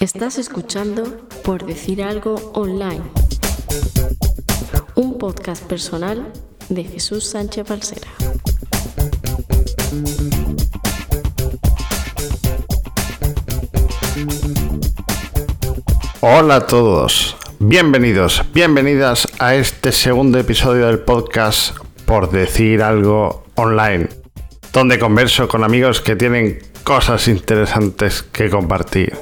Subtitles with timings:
[0.00, 3.02] Estás escuchando Por Decir Algo Online,
[4.96, 6.30] un podcast personal
[6.68, 8.08] de Jesús Sánchez Balsera.
[16.20, 24.08] Hola a todos, bienvenidos, bienvenidas a este segundo episodio del podcast Por Decir Algo Online,
[24.74, 29.16] donde converso con amigos que tienen cosas interesantes que compartir.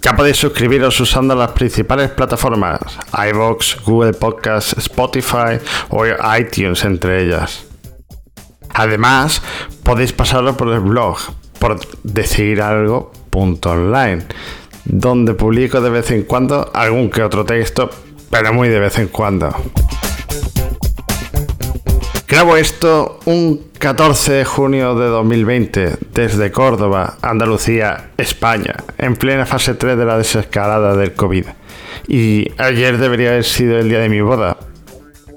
[0.00, 2.80] Ya podéis suscribiros usando las principales plataformas,
[3.12, 5.58] iVoox, Google Podcasts, Spotify
[5.90, 6.06] o
[6.38, 7.66] iTunes entre ellas.
[8.72, 9.42] Además,
[9.82, 11.18] podéis pasarlo por el blog,
[11.58, 14.24] por decir algo.online,
[14.84, 17.90] donde publico de vez en cuando algún que otro texto,
[18.30, 19.54] pero muy de vez en cuando.
[22.30, 29.74] Grabo esto un 14 de junio de 2020 desde Córdoba, Andalucía, España, en plena fase
[29.74, 31.46] 3 de la desescalada del COVID.
[32.06, 34.58] Y ayer debería haber sido el día de mi boda.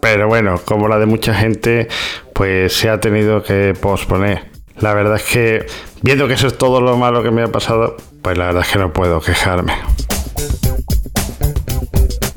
[0.03, 1.87] Pero bueno, como la de mucha gente,
[2.31, 4.51] pues se ha tenido que posponer.
[4.77, 5.65] La verdad es que,
[6.03, 8.71] viendo que eso es todo lo malo que me ha pasado, pues la verdad es
[8.71, 9.73] que no puedo quejarme.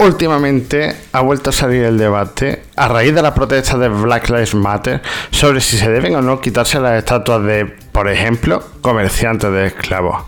[0.07, 4.55] Últimamente ha vuelto a salir el debate, a raíz de la protesta de Black Lives
[4.55, 9.67] Matter, sobre si se deben o no quitarse las estatuas de, por ejemplo, comerciantes de
[9.67, 10.23] esclavos.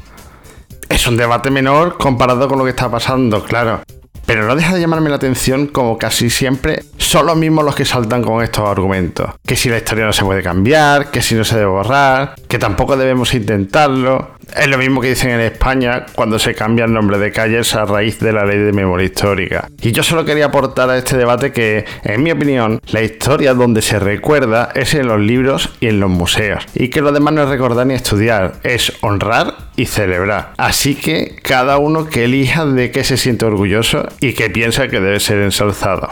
[0.89, 3.83] Es un debate menor comparado con lo que está pasando, claro.
[4.27, 7.85] Pero no deja de llamarme la atención como casi siempre son los mismos los que
[7.85, 9.31] saltan con estos argumentos.
[9.47, 12.59] Que si la historia no se puede cambiar, que si no se debe borrar, que
[12.59, 14.37] tampoco debemos intentarlo.
[14.55, 17.85] Es lo mismo que dicen en España cuando se cambia el nombre de calles a
[17.85, 19.69] raíz de la ley de memoria histórica.
[19.81, 23.83] Y yo solo quería aportar a este debate que, en mi opinión, la historia donde
[23.83, 26.65] se recuerda es en los libros y en los museos.
[26.75, 30.53] Y que lo demás no es recordar ni estudiar, es honrar y celebrar.
[30.57, 35.01] Así que cada uno que elija de qué se siente orgulloso y que piensa que
[35.01, 36.09] debe ser ensalzado.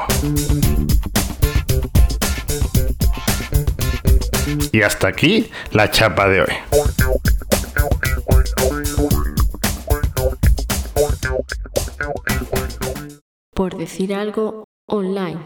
[4.76, 6.52] Y hasta aquí la chapa de hoy.
[13.54, 15.38] Por Decir Algo Online.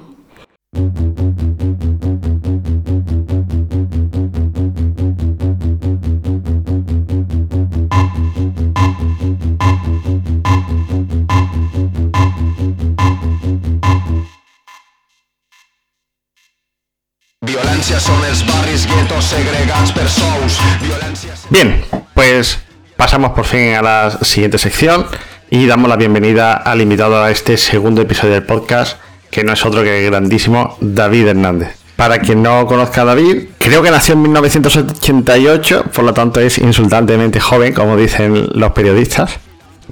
[21.51, 21.85] Bien,
[22.15, 22.59] pues
[22.97, 25.07] pasamos por fin a la siguiente sección
[25.51, 28.99] y damos la bienvenida al invitado a este segundo episodio del podcast,
[29.31, 31.77] que no es otro que el grandísimo David Hernández.
[31.97, 36.57] Para quien no conozca a David, creo que nació en 1988, por lo tanto es
[36.59, 39.39] insultantemente joven, como dicen los periodistas,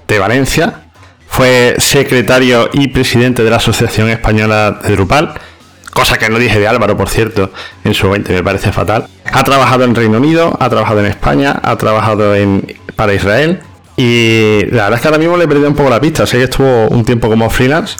[0.06, 0.84] de Valencia.
[1.26, 5.34] Fue secretario y presidente de la Asociación Española de Drupal
[5.98, 7.50] cosa que no dije de Álvaro, por cierto,
[7.82, 9.08] en su 20, me parece fatal.
[9.32, 13.58] Ha trabajado en Reino Unido, ha trabajado en España, ha trabajado en, para Israel
[13.96, 16.24] y la verdad es que ahora mismo le he perdido un poco la pista.
[16.24, 17.96] Sé que estuvo un tiempo como freelance,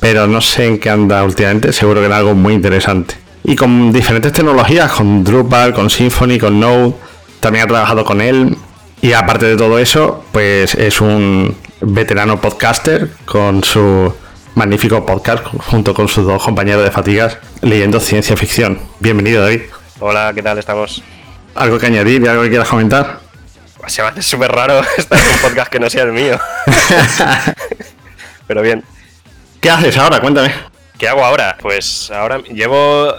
[0.00, 3.14] pero no sé en qué anda últimamente, seguro que era algo muy interesante.
[3.44, 6.94] Y con diferentes tecnologías, con Drupal, con Symfony, con Node,
[7.38, 8.56] también ha trabajado con él.
[9.00, 14.12] Y aparte de todo eso, pues es un veterano podcaster con su
[14.58, 18.80] magnífico podcast junto con sus dos compañeros de fatigas leyendo ciencia ficción.
[18.98, 19.62] Bienvenido, David.
[20.00, 21.00] Hola, ¿qué tal estamos?
[21.54, 23.20] ¿Algo que añadir y algo que quieras comentar?
[23.86, 26.40] Se me hace súper raro estar en un podcast que no sea el mío.
[28.48, 28.82] Pero bien.
[29.60, 30.20] ¿Qué haces ahora?
[30.20, 30.52] Cuéntame.
[30.98, 31.56] ¿Qué hago ahora?
[31.62, 33.14] Pues ahora llevo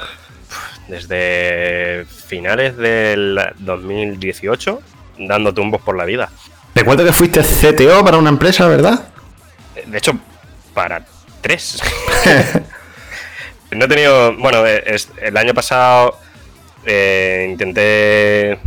[0.90, 4.82] desde finales del 2018
[5.20, 6.30] dando tumbos por la vida.
[6.74, 9.08] Te cuento que fuiste CTO para una empresa, ¿verdad?
[9.86, 10.20] De hecho,
[10.74, 11.06] para
[11.42, 11.82] tres.
[13.72, 14.36] no he tenido.
[14.38, 16.20] Bueno, el año pasado
[16.86, 18.60] eh, intenté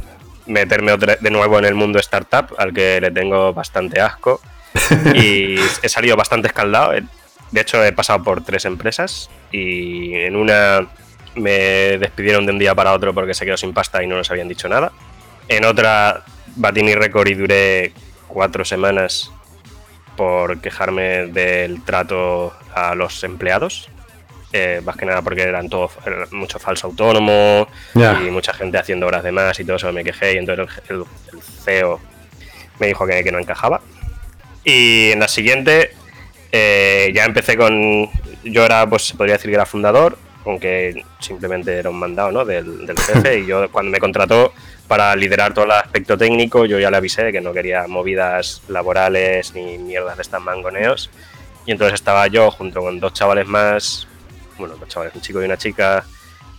[0.46, 4.40] meterme de nuevo en el mundo startup, al que le tengo bastante asco.
[5.14, 6.92] Y he salido bastante escaldado.
[7.50, 10.88] De hecho, he pasado por tres empresas y en una
[11.34, 14.30] me despidieron de un día para otro porque se quedó sin pasta y no nos
[14.30, 14.92] habían dicho nada.
[15.48, 16.24] En otra
[16.56, 17.92] batí mi récord y duré
[18.28, 19.30] cuatro semanas
[20.16, 23.88] por quejarme del trato a los empleados.
[24.54, 25.90] Eh, más que nada porque eran todo
[26.30, 30.34] mucho falso autónomo y mucha gente haciendo horas de más y todo eso me quejé
[30.34, 31.04] y entonces el,
[31.64, 31.98] CEO
[32.78, 33.80] me dijo que, no encajaba.
[34.64, 35.94] Y en la siguiente
[36.50, 38.10] eh, ya empecé con...
[38.44, 42.44] Yo era, pues se podría decir que era fundador aunque simplemente era un mandado ¿no?
[42.44, 43.40] del, del jefe.
[43.40, 44.52] y yo, cuando me contrató
[44.88, 49.54] para liderar todo el aspecto técnico, yo ya le avisé que no quería movidas laborales
[49.54, 51.10] ni mierdas de estas mangoneos.
[51.64, 54.06] Y entonces estaba yo junto con dos chavales más,
[54.58, 56.04] bueno, dos chavales, un chico y una chica,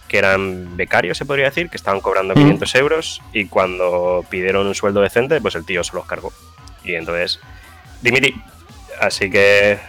[0.07, 4.75] que eran becarios, se podría decir, que estaban cobrando 500 euros y cuando pidieron un
[4.75, 6.31] sueldo decente, pues el tío se los cargó.
[6.83, 7.39] Y entonces,
[8.01, 8.33] dimití.
[8.99, 9.79] Así que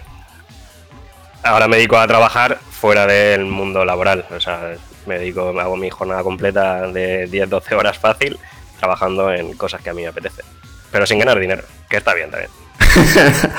[1.44, 4.24] ahora me dedico a trabajar fuera del mundo laboral.
[4.34, 4.74] O sea,
[5.06, 8.38] me dedico, hago mi jornada completa de 10-12 horas fácil,
[8.78, 10.44] trabajando en cosas que a mí me apetecen.
[10.90, 12.50] Pero sin ganar dinero, que está bien también.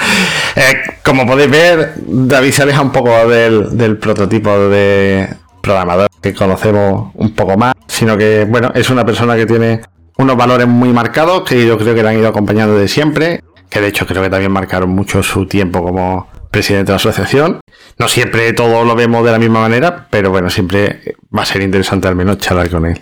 [0.58, 5.28] Eh, como podéis ver, David se aleja un poco del, del prototipo de
[5.60, 9.82] programador que conocemos un poco más, sino que, bueno, es una persona que tiene
[10.18, 13.82] unos valores muy marcados que yo creo que le han ido acompañando de siempre, que
[13.82, 17.60] de hecho creo que también marcaron mucho su tiempo como presidente de la asociación.
[17.98, 21.62] No siempre todo lo vemos de la misma manera, pero bueno, siempre va a ser
[21.62, 23.02] interesante al menos charlar con él.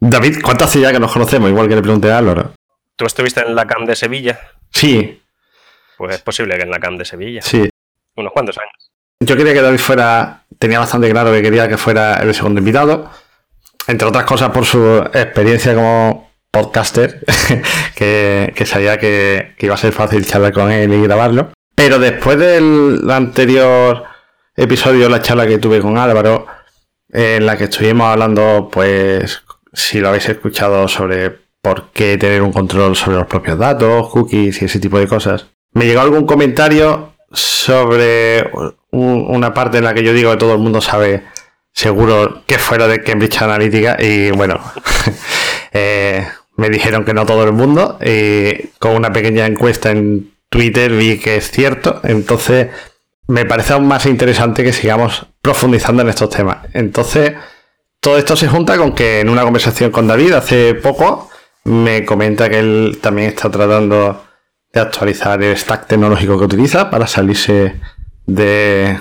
[0.00, 1.48] David, ¿cuánto hace ya que nos conocemos?
[1.50, 2.52] Igual que le pregunté a Loro.
[2.96, 4.40] ¿Tú estuviste en la CAM de Sevilla?
[4.72, 5.22] Sí.
[5.96, 7.42] Pues es posible que en la CAM de Sevilla.
[7.42, 7.70] Sí.
[8.16, 8.90] Unos cuantos años.
[9.20, 13.08] Yo quería que David fuera, tenía bastante claro que quería que fuera el segundo invitado,
[13.86, 17.24] entre otras cosas por su experiencia como podcaster,
[17.94, 21.52] que, sabía que, que, iba a ser fácil charlar con él y grabarlo.
[21.82, 24.04] Pero después del anterior
[24.54, 26.46] episodio, la charla que tuve con Álvaro,
[27.08, 29.42] en la que estuvimos hablando, pues,
[29.72, 34.60] si lo habéis escuchado sobre por qué tener un control sobre los propios datos, cookies
[34.60, 38.50] y ese tipo de cosas, me llegó algún comentario sobre
[38.90, 41.22] una parte en la que yo digo que todo el mundo sabe
[41.72, 44.60] seguro que fuera de Cambridge Analytica y bueno,
[45.72, 46.28] eh,
[46.58, 51.18] me dijeron que no todo el mundo y con una pequeña encuesta en Twitter vi
[51.18, 52.68] que es cierto, entonces
[53.28, 56.66] me parece aún más interesante que sigamos profundizando en estos temas.
[56.72, 57.34] Entonces,
[58.00, 61.30] todo esto se junta con que en una conversación con David hace poco
[61.64, 64.24] me comenta que él también está tratando
[64.72, 67.80] de actualizar el stack tecnológico que utiliza para salirse
[68.26, 68.98] de,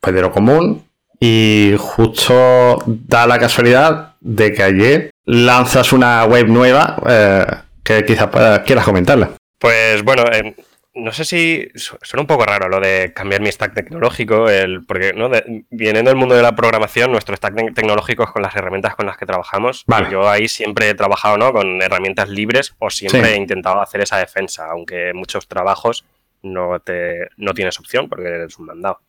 [0.00, 0.84] pues, de lo común.
[1.18, 7.46] Y justo da la casualidad de que ayer lanzas una web nueva eh,
[7.82, 8.30] que quizás
[8.64, 9.32] quieras comentarla.
[9.60, 10.56] Pues bueno, eh,
[10.94, 15.12] no sé si suena un poco raro lo de cambiar mi stack tecnológico, el, porque
[15.12, 15.30] ¿no?
[15.70, 19.18] viniendo del mundo de la programación, nuestro stack tecnológico es con las herramientas con las
[19.18, 19.84] que trabajamos.
[20.10, 21.52] Yo ahí siempre he trabajado ¿no?
[21.52, 26.06] con herramientas libres o siempre he intentado hacer esa defensa, aunque muchos trabajos
[26.42, 29.00] no, te, no tienes opción porque eres un mandado.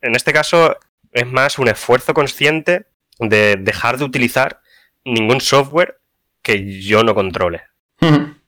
[0.00, 0.78] En este caso
[1.12, 2.86] es más un esfuerzo consciente
[3.18, 4.62] de dejar de utilizar
[5.04, 5.98] ningún software
[6.40, 7.62] que yo no controle.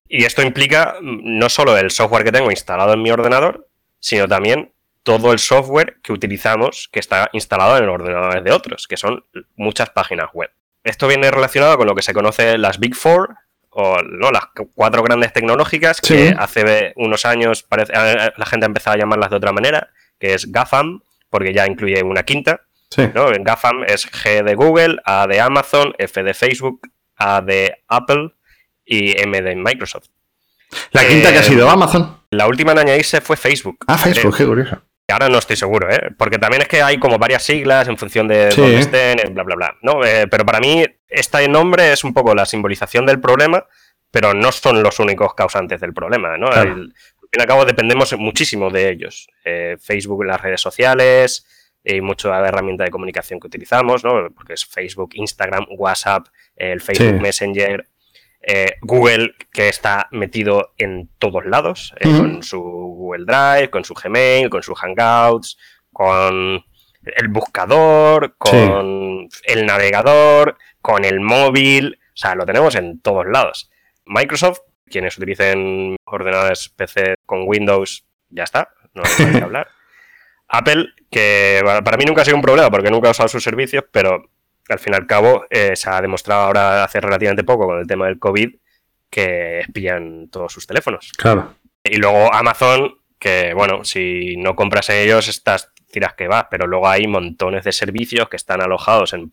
[0.08, 3.68] Y esto implica no solo el software que tengo instalado en mi ordenador,
[4.00, 4.72] sino también
[5.02, 9.24] todo el software que utilizamos que está instalado en ordenadores de otros, que son
[9.56, 10.50] muchas páginas web.
[10.84, 13.34] Esto viene relacionado con lo que se conoce las Big Four,
[13.70, 14.30] o ¿no?
[14.30, 14.44] las
[14.74, 19.36] cuatro grandes tecnológicas, que hace unos años parece, la gente ha empezado a llamarlas de
[19.36, 21.00] otra manera, que es GAFAM,
[21.30, 22.62] porque ya incluye una quinta.
[23.14, 23.30] ¿no?
[23.40, 26.80] GAFAM es G de Google, A de Amazon, F de Facebook,
[27.16, 28.32] A de Apple
[28.88, 30.08] y M de Microsoft.
[30.92, 32.22] ¿La quinta que ha sido eh, Amazon?
[32.30, 33.78] La última en añadirse fue Facebook.
[33.86, 34.82] Ah, Facebook, qué curioso.
[35.10, 36.10] Ahora no estoy seguro, ¿eh?
[36.18, 39.56] Porque también es que hay como varias siglas en función de dónde estén, bla, bla,
[39.56, 39.76] bla.
[39.80, 40.04] ¿no?
[40.04, 43.64] Eh, pero para mí, este nombre es un poco la simbolización del problema,
[44.10, 46.48] pero no son los únicos causantes del problema, ¿no?
[46.48, 46.92] Al fin
[47.32, 49.28] y al cabo dependemos muchísimo de ellos.
[49.44, 51.46] Eh, Facebook, las redes sociales,
[51.84, 54.28] y la herramienta de comunicación que utilizamos, ¿no?
[54.34, 57.88] Porque es Facebook, Instagram, WhatsApp, el Facebook Messenger,
[58.40, 63.94] eh, Google, que está metido en todos lados, eh, con su Google Drive, con su
[63.94, 65.58] Gmail, con sus Hangouts,
[65.92, 66.64] con
[67.02, 73.70] el buscador, con el navegador, con el móvil, o sea, lo tenemos en todos lados.
[74.04, 79.68] Microsoft, quienes utilicen ordenadores PC con Windows, ya está, no hay que hablar.
[80.48, 83.84] Apple, que para mí nunca ha sido un problema porque nunca he usado sus servicios,
[83.90, 84.30] pero
[84.72, 87.86] al fin y al cabo eh, se ha demostrado ahora hace relativamente poco con el
[87.86, 88.54] tema del COVID
[89.10, 91.12] que espían todos sus teléfonos.
[91.16, 91.54] Claro.
[91.82, 96.66] Y luego Amazon, que bueno, si no compras en ellos, estás tiras que vas, pero
[96.66, 99.30] luego hay montones de servicios que están alojados en,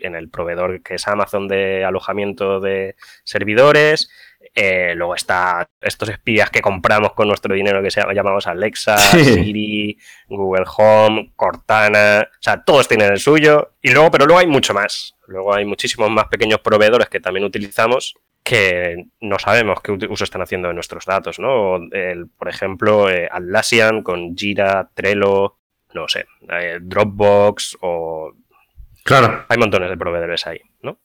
[0.00, 2.94] en, el proveedor que es Amazon de alojamiento de
[3.24, 4.10] servidores.
[4.54, 9.98] Eh, luego está estos espías que compramos con nuestro dinero que se llamamos Alexa, Siri,
[10.28, 13.72] Google Home, Cortana, o sea, todos tienen el suyo.
[13.82, 15.14] Y luego, pero luego hay mucho más.
[15.26, 20.40] Luego hay muchísimos más pequeños proveedores que también utilizamos que no sabemos qué uso están
[20.40, 21.78] haciendo de nuestros datos, ¿no?
[22.38, 25.58] por ejemplo, eh, Atlassian con Jira, Trello,
[25.92, 28.32] no sé, eh, Dropbox o
[29.08, 29.46] Claro.
[29.48, 30.98] Hay montones de proveedores ahí, ¿no?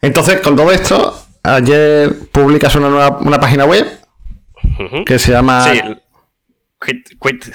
[0.00, 1.20] Entonces, con todo esto,
[1.54, 3.86] ayer publicas una nueva una página web
[5.04, 5.64] que se llama...
[5.64, 5.80] Sí,
[6.80, 7.48] Quit,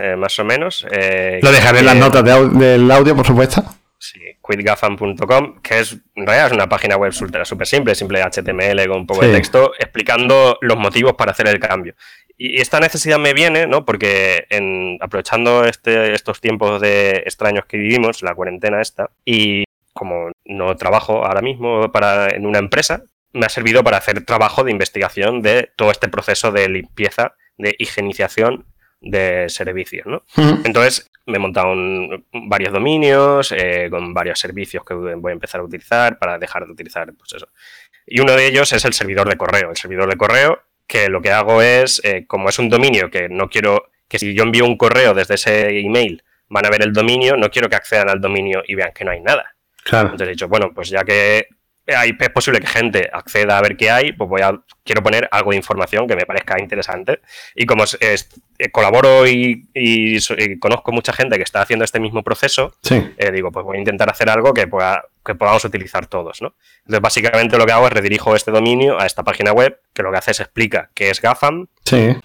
[0.00, 0.84] eh, más o menos.
[0.90, 3.62] Eh, Lo dejaré en las notas del audio, por supuesto.
[3.98, 8.98] Sí, quitgafam.com, que es en realidad es una página web súper simple, simple HTML con
[8.98, 11.94] un poco de texto, explicando los motivos para hacer el cambio.
[12.36, 13.84] Y esta necesidad me viene, ¿no?
[13.84, 19.63] Porque en, aprovechando este, estos tiempos de extraños que vivimos, la cuarentena esta, y
[19.94, 24.62] como no trabajo ahora mismo para, en una empresa, me ha servido para hacer trabajo
[24.64, 28.66] de investigación de todo este proceso de limpieza, de higienización
[29.00, 30.22] de servicios, ¿no?
[30.64, 31.74] Entonces me he montado
[32.32, 36.72] varios dominios eh, con varios servicios que voy a empezar a utilizar para dejar de
[36.72, 37.48] utilizar, pues eso.
[38.06, 39.70] Y uno de ellos es el servidor de correo.
[39.70, 43.28] El servidor de correo que lo que hago es, eh, como es un dominio que
[43.28, 46.92] no quiero, que si yo envío un correo desde ese email van a ver el
[46.92, 49.53] dominio, no quiero que accedan al dominio y vean que no hay nada.
[49.84, 50.06] Claro.
[50.06, 51.48] Entonces he dicho, bueno, pues ya que
[51.86, 55.28] hay, es posible que gente acceda a ver qué hay, pues voy a quiero poner
[55.30, 57.20] algo de información que me parezca interesante.
[57.54, 59.68] Y como eh, colaboro y,
[60.60, 64.08] conozco mucha gente que está haciendo este mismo proceso, eh, digo, pues voy a intentar
[64.08, 66.40] hacer algo que, pueda, que podamos utilizar todos.
[66.40, 66.54] ¿no?
[66.80, 70.10] Entonces, básicamente lo que hago es redirijo este dominio a esta página web, que lo
[70.10, 71.66] que hace es explica qué es GAFAM,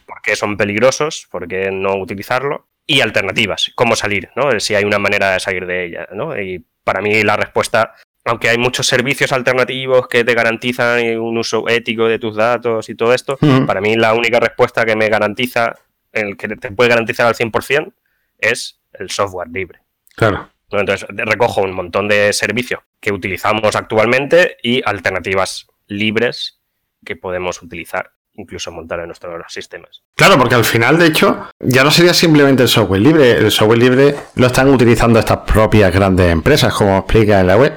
[0.06, 4.60] por qué son peligrosos, por qué no utilizarlo, y alternativas, cómo salir, ¿no?
[4.60, 6.08] si hay una manera de salir de ella.
[6.12, 6.39] ¿no?
[6.39, 7.93] Y para mí la respuesta
[8.25, 12.96] aunque hay muchos servicios alternativos que te garantizan un uso ético de tus datos y
[12.96, 15.75] todo esto, para mí la única respuesta que me garantiza,
[16.12, 17.93] el que te puede garantizar al 100%
[18.39, 19.81] es el software libre.
[20.15, 20.50] Claro.
[20.72, 26.60] Entonces recojo un montón de servicios que utilizamos actualmente y alternativas libres
[27.05, 30.01] que podemos utilizar incluso montar en nuestros sistemas.
[30.15, 33.31] Claro, porque al final, de hecho, ya no sería simplemente el software libre.
[33.31, 37.74] El software libre lo están utilizando estas propias grandes empresas, como explica en la web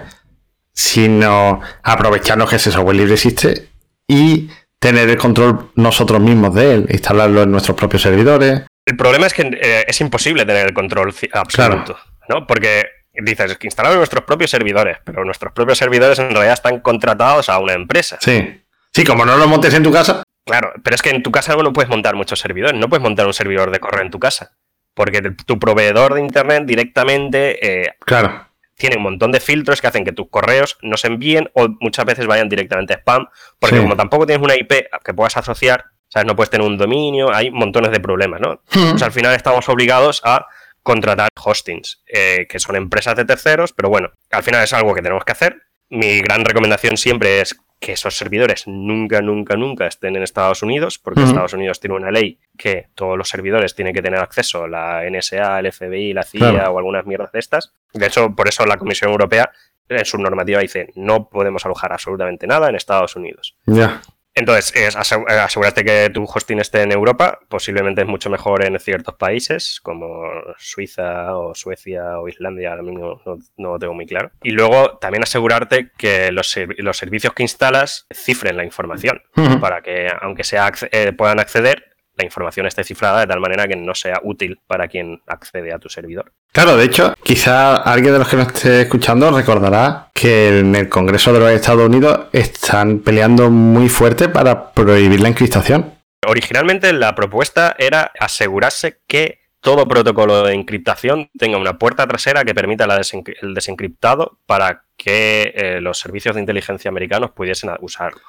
[0.73, 3.69] sino aprovecharnos que ese software libre existe
[4.09, 8.63] y tener el control nosotros mismos de él, instalarlo en nuestros propios servidores.
[8.85, 11.97] El problema es que eh, es imposible tener el control absoluto,
[12.29, 12.47] ¿no?
[12.47, 17.49] Porque dices que instalar nuestros propios servidores, pero nuestros propios servidores en realidad están contratados
[17.49, 18.19] a una empresa.
[18.21, 18.61] Sí.
[18.93, 20.23] Sí, como no lo montes en tu casa.
[20.45, 23.27] Claro, pero es que en tu casa no puedes montar muchos servidores, no puedes montar
[23.27, 24.57] un servidor de correo en tu casa.
[24.95, 30.05] Porque tu proveedor de internet directamente eh, claro tiene un montón de filtros que hacen
[30.05, 33.29] que tus correos no se envíen o muchas veces vayan directamente a spam,
[33.61, 34.73] porque como tampoco tienes una IP
[35.05, 36.27] que puedas asociar, ¿sabes?
[36.27, 38.61] No puedes tener un dominio, hay montones de problemas, ¿no?
[38.73, 40.47] Pues al final estamos obligados a
[40.83, 45.03] contratar hostings, eh, que son empresas de terceros, pero bueno, al final es algo que
[45.03, 45.63] tenemos que hacer.
[45.89, 51.01] Mi gran recomendación siempre es que esos servidores nunca, nunca, nunca estén en Estados Unidos,
[51.01, 55.03] porque Estados Unidos tiene una ley que todos los servidores tienen que tener acceso, la
[55.11, 57.75] NSA, el FBI, la CIA o algunas mierdas de estas.
[57.93, 59.51] De hecho, por eso la Comisión Europea
[59.89, 63.57] en su normativa dice no podemos alojar absolutamente nada en Estados Unidos.
[63.67, 64.01] Ya.
[64.35, 69.15] Entonces, es asegurarte que tu hosting esté en Europa, posiblemente es mucho mejor en ciertos
[69.17, 70.23] países como
[70.59, 73.21] Suiza o Suecia o Islandia, ahora mismo
[73.57, 74.31] no, lo tengo muy claro.
[74.43, 79.23] Y luego también asegurarte que los, servicios que instalas cifren la información
[79.61, 81.92] para que, aunque sea eh, puedan acceder,
[82.23, 85.79] la información esté cifrada de tal manera que no sea útil para quien accede a
[85.79, 86.33] tu servidor.
[86.53, 90.89] Claro, de hecho, quizá alguien de los que nos esté escuchando recordará que en el
[90.89, 95.95] Congreso de los Estados Unidos están peleando muy fuerte para prohibir la encriptación.
[96.27, 102.55] Originalmente la propuesta era asegurarse que todo protocolo de encriptación tenga una puerta trasera que
[102.55, 108.21] permita el desencriptado para que eh, los servicios de inteligencia americanos pudiesen usarlo.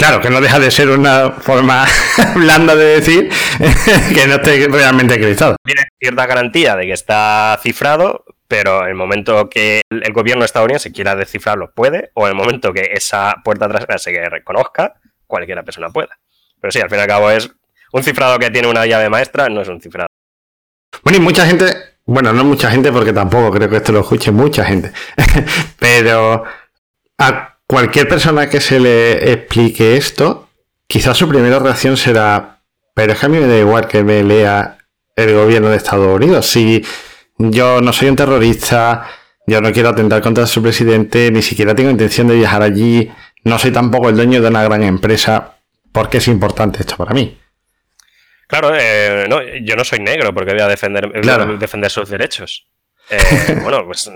[0.00, 1.84] Claro, que no deja de ser una forma
[2.34, 3.28] blanda de decir
[4.14, 5.56] que no esté realmente acreditado.
[5.62, 10.90] Tiene cierta garantía de que está cifrado, pero en el momento que el gobierno estadounidense
[10.90, 14.94] quiera descifrarlo, puede, o en el momento que esa puerta trasera se reconozca,
[15.26, 16.18] cualquiera persona pueda.
[16.62, 17.50] Pero sí, al fin y al cabo es
[17.92, 20.08] un cifrado que tiene una llave maestra, no es un cifrado.
[21.02, 21.74] Bueno, y mucha gente,
[22.06, 24.92] bueno, no mucha gente porque tampoco creo que esto lo escuche mucha gente,
[25.78, 26.44] pero
[27.70, 30.48] cualquier persona que se le explique esto,
[30.88, 32.58] quizás su primera reacción será,
[32.94, 34.78] pero es que a mí me da igual que me lea
[35.14, 36.50] el gobierno de Estados Unidos.
[36.50, 36.84] Si
[37.38, 39.06] yo no soy un terrorista,
[39.46, 43.08] yo no quiero atentar contra su presidente, ni siquiera tengo intención de viajar allí,
[43.44, 45.54] no soy tampoco el dueño de una gran empresa,
[45.92, 47.38] ¿por qué es importante esto para mí?
[48.48, 51.08] Claro, eh, no, yo no soy negro porque voy a defender,
[51.56, 52.66] defender sus derechos.
[53.10, 54.10] Eh, bueno, pues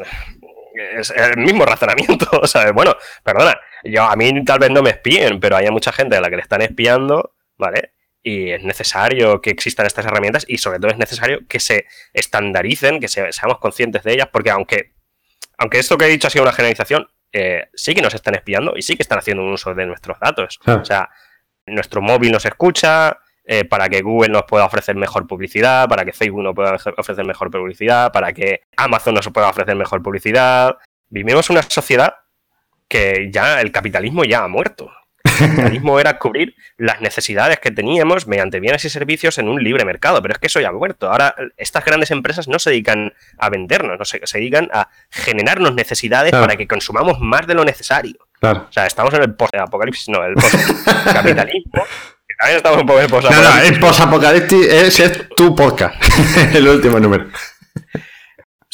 [0.75, 2.27] es el mismo razonamiento.
[2.43, 5.93] O sea, bueno, perdona, yo a mí tal vez no me espíen, pero hay mucha
[5.93, 7.93] gente a la que le están espiando, ¿vale?
[8.23, 13.01] Y es necesario que existan estas herramientas y sobre todo es necesario que se estandaricen,
[13.01, 14.95] que seamos conscientes de ellas, porque aunque
[15.59, 18.75] aunque esto que he dicho ha sido una generalización, eh, sí que nos están espiando
[18.77, 20.59] y sí que están haciendo un uso de nuestros datos.
[20.67, 21.09] O sea,
[21.67, 26.13] nuestro móvil nos escucha, eh, para que Google nos pueda ofrecer mejor publicidad, para que
[26.13, 30.77] Facebook nos pueda ofrecer mejor publicidad, para que Amazon nos pueda ofrecer mejor publicidad.
[31.11, 32.15] Vivimos una sociedad
[32.89, 34.91] que ya el capitalismo ya ha muerto.
[35.25, 39.85] El capitalismo era cubrir las necesidades que teníamos mediante bienes y servicios en un libre
[39.85, 41.11] mercado, pero es que eso ya ha muerto.
[41.11, 46.33] Ahora estas grandes empresas no se dedican a vendernos, no se, dedican a generarnos necesidades
[46.33, 48.17] para que consumamos más de lo necesario.
[48.43, 51.85] O sea, estamos en el post-apocalipsis, no, el post-capitalismo.
[52.39, 53.11] También estamos un poco en.
[53.11, 53.59] No,
[55.05, 55.95] es tu podcast,
[56.55, 57.27] el último número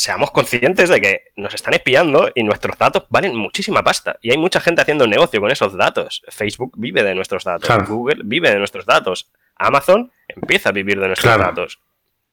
[0.01, 4.19] seamos conscientes de que nos están espiando y nuestros datos valen muchísima pasta.
[4.23, 6.23] Y hay mucha gente haciendo negocio con esos datos.
[6.29, 7.69] Facebook vive de nuestros datos.
[7.87, 9.31] Google vive de nuestros datos.
[9.57, 11.81] Amazon empieza a vivir de nuestros datos.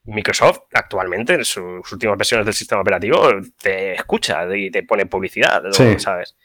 [0.05, 3.29] Microsoft actualmente en sus últimas versiones del sistema operativo
[3.61, 5.63] te escucha y te pone publicidad,
[5.97, 6.37] ¿sabes?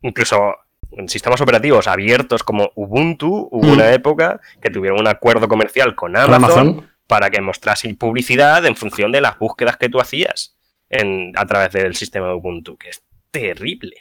[0.00, 0.56] Incluso
[0.92, 3.72] en sistemas operativos abiertos como Ubuntu hubo mm.
[3.72, 9.12] una época que tuvieron un acuerdo comercial con Amazon para que mostrase publicidad en función
[9.12, 10.56] de las búsquedas que tú hacías
[10.90, 13.96] en, a través del sistema de Ubuntu, que es terrible.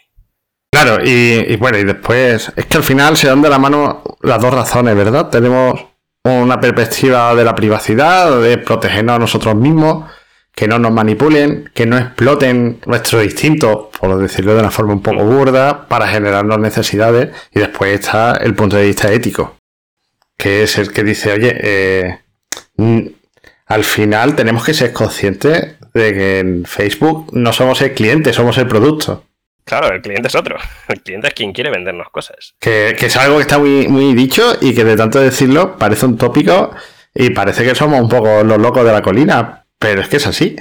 [0.72, 4.42] Claro, y, bueno, y después es que al final se dan de la mano las
[4.42, 5.30] dos razones, ¿verdad?
[5.30, 5.86] Tenemos
[6.24, 10.10] una perspectiva de la privacidad, de protegernos a nosotros mismos,
[10.58, 15.04] que no nos manipulen, que no exploten nuestros instintos, por decirlo de una forma un
[15.04, 17.30] poco burda, para generarnos necesidades.
[17.54, 19.56] Y después está el punto de vista ético,
[20.36, 22.20] que es el que dice, oye, eh,
[23.68, 28.58] al final tenemos que ser conscientes de que en Facebook no somos el cliente, somos
[28.58, 29.26] el producto.
[29.64, 30.58] Claro, el cliente es otro.
[30.88, 32.56] El cliente es quien quiere vendernos cosas.
[32.60, 36.18] Que, es algo que está muy, muy dicho y que de tanto decirlo parece un
[36.18, 36.72] tópico
[37.14, 40.28] y parece que somos un poco los locos de la colina, pero es que es
[40.28, 40.56] así.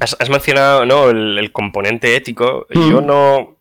[0.00, 1.10] has, mencionado ¿no?
[1.10, 2.66] el, componente ético.
[2.70, 3.58] Yo no,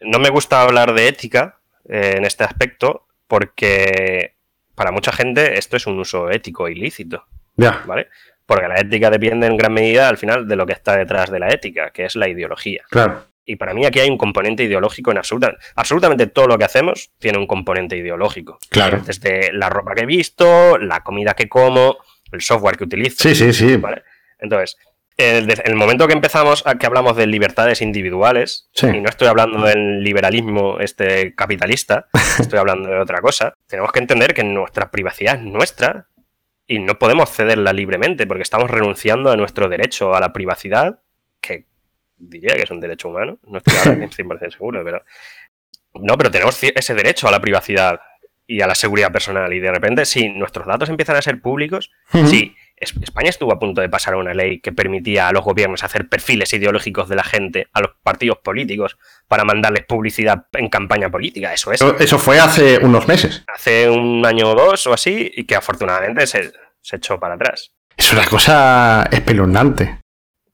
[0.00, 4.36] no me gusta hablar de ética eh, en este aspecto porque
[4.74, 7.24] para mucha gente esto es un uso ético ilícito.
[7.56, 7.82] Ya.
[7.86, 8.08] ¿Vale?
[8.44, 11.40] Porque la ética depende en gran medida al final de lo que está detrás de
[11.40, 12.84] la ética, que es la ideología.
[12.90, 13.24] Claro.
[13.44, 15.56] Y para mí aquí hay un componente ideológico en absoluta.
[15.76, 18.58] Absolutamente todo lo que hacemos tiene un componente ideológico.
[18.68, 19.00] Claro.
[19.04, 21.96] Desde la ropa que he visto, la comida que como,
[22.32, 23.16] el software que utilizo.
[23.18, 23.76] Sí, sí, sí.
[23.76, 24.02] ¿vale?
[24.38, 24.76] Entonces,
[25.18, 29.64] en el, momento que empezamos, a, que hablamos de libertades individuales, y no estoy hablando
[29.64, 32.08] del liberalismo este capitalista,
[32.38, 36.08] estoy hablando de otra cosa, tenemos que entender que nuestra privacidad es nuestra
[36.66, 41.00] y no podemos cederla libremente porque estamos renunciando a nuestro derecho a la privacidad,
[41.40, 41.64] que
[42.18, 45.02] diría que es un derecho humano, no estoy ahora 100% seguro, pero...
[45.98, 47.98] No, pero tenemos ese derecho a la privacidad
[48.46, 51.90] y a la seguridad personal y de repente, si nuestros datos empiezan a ser públicos,
[52.26, 56.08] sí España estuvo a punto de pasar una ley que permitía a los gobiernos hacer
[56.08, 61.54] perfiles ideológicos de la gente, a los partidos políticos, para mandarles publicidad en campaña política.
[61.54, 61.80] Eso es.
[61.80, 63.44] Eso fue hace unos meses.
[63.52, 66.52] Hace un año o dos o así, y que afortunadamente se,
[66.92, 67.72] echó para atrás.
[67.96, 70.00] Es una cosa espeluznante.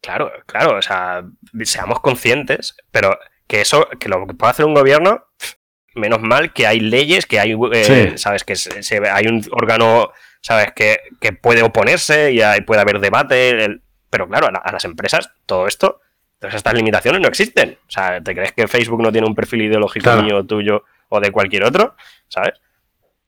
[0.01, 1.25] Claro, claro, o sea,
[1.63, 5.27] seamos conscientes, pero que eso, que lo que puede hacer un gobierno,
[5.95, 8.55] menos mal que hay leyes, que hay, eh, sabes, que
[9.11, 10.73] hay un órgano ¿sabes?
[10.75, 10.99] Que,
[11.41, 16.01] puede oponerse y puede haber debate, pero claro, a, las empresas todo esto,
[16.39, 17.79] todas estas limitaciones no existen.
[17.89, 21.31] O sea, ¿te crees que Facebook no tiene un perfil ideológico mío, tuyo o de
[21.31, 21.97] cualquier otro?
[22.29, 22.55] ¿Sabes?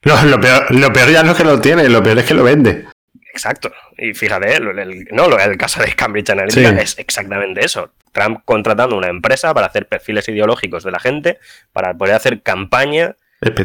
[0.03, 2.87] lo, peor, ya no es que lo tiene, lo peor es que lo vende.
[3.33, 3.73] Exacto.
[3.97, 7.93] Y fíjate, el, no, el caso de Cambridge Analytica es exactamente eso.
[8.15, 11.39] Trump contratando una empresa para hacer perfiles ideológicos de la gente,
[11.73, 13.17] para poder hacer campaña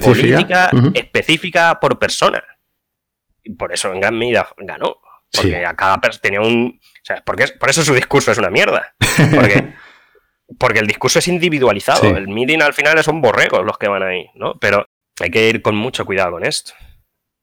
[0.03, 2.43] política específica por persona
[3.57, 4.97] por eso en gran medida ganó.
[5.31, 6.79] Porque a cada persona tenía un.
[6.81, 8.95] O sea, porque por eso su discurso es una mierda.
[9.33, 9.73] Porque,
[10.59, 12.17] porque el discurso es individualizado.
[12.17, 14.57] El meeting al final son borregos los que van ahí, ¿no?
[14.59, 14.87] Pero
[15.19, 16.73] hay que ir con mucho cuidado con esto.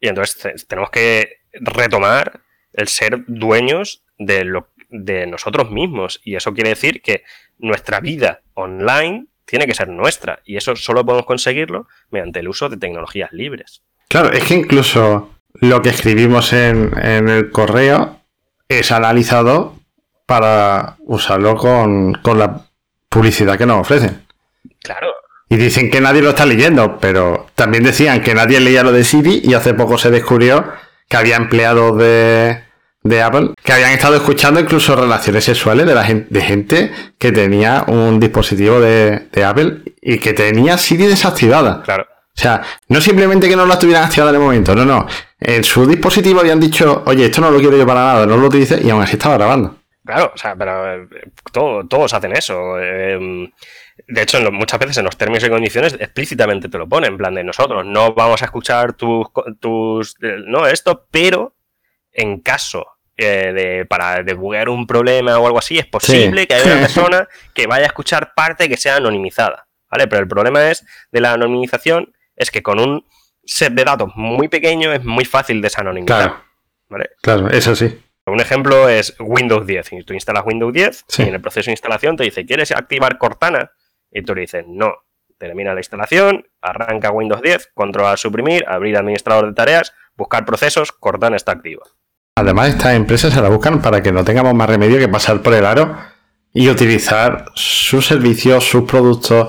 [0.01, 2.41] Y entonces tenemos que retomar
[2.73, 6.21] el ser dueños de, lo, de nosotros mismos.
[6.25, 7.25] Y eso quiere decir que
[7.59, 10.41] nuestra vida online tiene que ser nuestra.
[10.45, 13.83] Y eso solo podemos conseguirlo mediante el uso de tecnologías libres.
[14.09, 18.21] Claro, es que incluso lo que escribimos en, el correo
[18.69, 19.77] es analizado
[20.27, 22.67] para usarlo con, la
[23.09, 24.27] publicidad que nos ofrecen.
[24.83, 25.09] Claro.
[25.49, 29.05] Y dicen que nadie lo está leyendo, pero también decían que nadie leía lo de
[29.05, 30.73] Siri y hace poco se descubrió
[31.09, 32.66] que había empleados de,
[33.23, 37.85] Apple que habían estado escuchando incluso relaciones sexuales de, la gente, de gente que tenía
[37.89, 41.83] un dispositivo de, de Apple y que tenía Siri desactivada.
[41.83, 42.07] Claro.
[42.37, 45.07] O sea, no simplemente que no la tuvieran activada en el momento, no, no.
[45.41, 48.49] En su dispositivo habían dicho, oye, esto no lo quiero yo para nada, no lo
[48.49, 49.77] utilice, y aún así estaba grabando.
[50.05, 51.09] Claro, o sea, pero eh,
[51.51, 52.79] todos hacen eso.
[52.79, 53.51] Em,
[54.07, 57.35] de hecho, muchas veces en los términos y condiciones explícitamente te lo ponen, en plan
[57.35, 61.55] de nosotros no vamos a escuchar tus, tus eh, no esto, pero
[62.13, 66.73] en caso eh, de, para debugar un problema o algo así, es posible que haya
[66.73, 70.07] una persona que vaya a escuchar parte que sea anonimizada, ¿vale?
[70.07, 73.07] Pero el problema es de la anonimización es que con un
[73.45, 76.19] set de datos muy pequeño es muy fácil desanonimizar.
[76.19, 76.45] Claro,
[76.89, 77.11] ¿vale?
[77.23, 77.99] claro eso sí.
[78.27, 80.05] Un ejemplo es Windows 10.
[80.05, 83.71] Tú instalas Windows 10 y en el proceso de instalación te dice, ¿quieres activar Cortana?
[84.11, 84.93] Y tú le dices, no.
[85.39, 91.37] Termina la instalación, arranca Windows 10, control suprimir, abrir administrador de tareas, buscar procesos, Cortana
[91.37, 91.83] está activa.
[92.37, 95.55] Además, estas empresas se la buscan para que no tengamos más remedio que pasar por
[95.55, 95.97] el aro
[96.53, 99.49] y utilizar sus servicios, sus productos.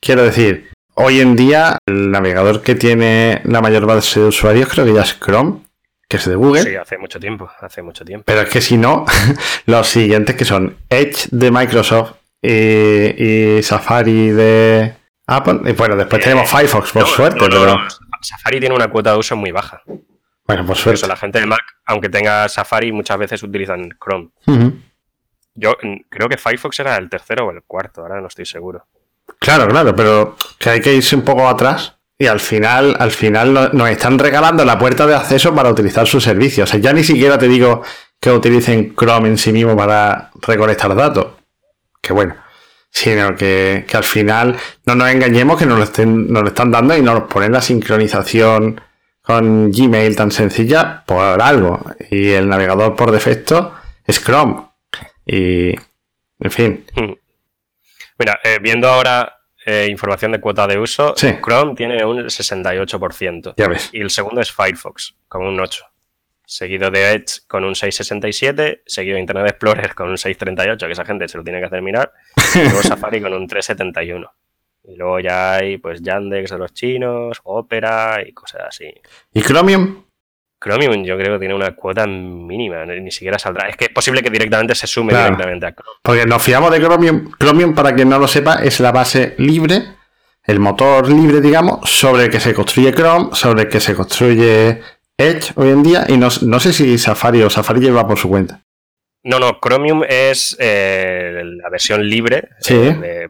[0.00, 4.84] Quiero decir, hoy en día el navegador que tiene la mayor base de usuarios creo
[4.84, 5.60] que ya es Chrome
[6.08, 6.62] que es de Google.
[6.62, 8.24] Sí, hace mucho tiempo, hace mucho tiempo.
[8.26, 9.06] Pero es que si no,
[9.66, 14.94] los siguientes que son Edge de Microsoft y, Safari de
[15.26, 15.60] Apple.
[15.64, 17.78] Y bueno, después eh, tenemos Firefox, por suerte, pero...
[18.20, 19.82] Safari tiene una cuota de uso muy baja.
[20.46, 21.06] Bueno, por suerte.
[21.06, 24.30] la gente de Mac, aunque tenga Safari, muchas veces utilizan Chrome.
[25.54, 25.76] Yo
[26.08, 28.86] creo que Firefox era el tercero o el cuarto, ahora no estoy seguro.
[29.38, 33.70] Claro, claro, pero que hay que irse un poco atrás y al final, al final
[33.72, 36.68] nos están regalando la puerta de acceso para utilizar sus servicios.
[36.68, 37.82] O sea, ya ni siquiera te digo
[38.20, 41.26] que utilicen Chrome en sí mismo para recolectar datos.
[42.00, 42.36] Que bueno.
[42.90, 46.96] Sino que, al final no nos engañemos que nos lo, estén, nos lo están dando
[46.96, 48.80] y nos ponen la sincronización
[49.24, 51.80] con Gmail tan sencilla por algo.
[52.10, 53.74] Y el navegador por defecto
[54.06, 54.66] es Chrome.
[55.24, 56.84] Y, en fin.
[56.94, 57.14] Hmm.
[58.18, 63.54] Mira, eh, viendo ahora eh, información de cuota de uso, Chrome tiene un 68%.
[63.56, 63.88] Ya ves.
[63.92, 65.80] Y el segundo es Firefox, con un 8%.
[66.46, 71.06] Seguido de Edge con un 6,67, seguido de Internet Explorer con un 6,38, que esa
[71.06, 72.12] gente se lo tiene que hacer mirar,
[72.54, 74.30] y luego Safari con un 3,71.
[74.86, 78.92] Y luego ya hay pues Yandex de los chinos, Opera y cosas así.
[79.32, 80.04] ¿Y Chromium?
[80.62, 83.68] Chromium yo creo que tiene una cuota mínima, ni siquiera saldrá.
[83.68, 85.98] Es que es posible que directamente se sume directamente a Chromium.
[86.02, 87.32] Porque nos fiamos de Chromium.
[87.38, 89.82] Chromium, para quien no lo sepa, es la base libre,
[90.42, 94.80] el motor libre, digamos, sobre el que se construye Chrome, sobre el que se construye
[95.16, 98.60] Edge hoy en día, y no, sé si Safari o Safari lleva por su cuenta.
[99.22, 102.50] No, no, Chromium es eh, la versión libre.
[102.60, 102.74] Sí.
[102.74, 103.28] Eh,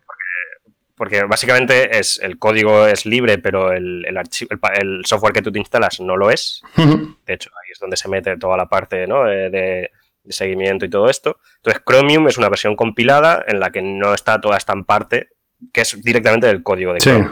[0.96, 6.00] porque básicamente es el código es libre, pero el, el, software que tú te instalas
[6.00, 6.62] no lo es.
[6.76, 9.24] De hecho, ahí es donde se mete toda la parte ¿no?
[9.24, 9.90] de,
[10.28, 11.38] seguimiento y todo esto.
[11.56, 15.30] Entonces, Chromium es una versión compilada en la que no está toda esta parte,
[15.72, 17.30] que es directamente del código de Chrome.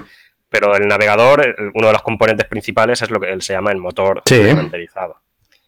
[0.48, 4.22] Pero el navegador, uno de los componentes principales es lo que se llama el motor
[4.26, 5.22] renderizado.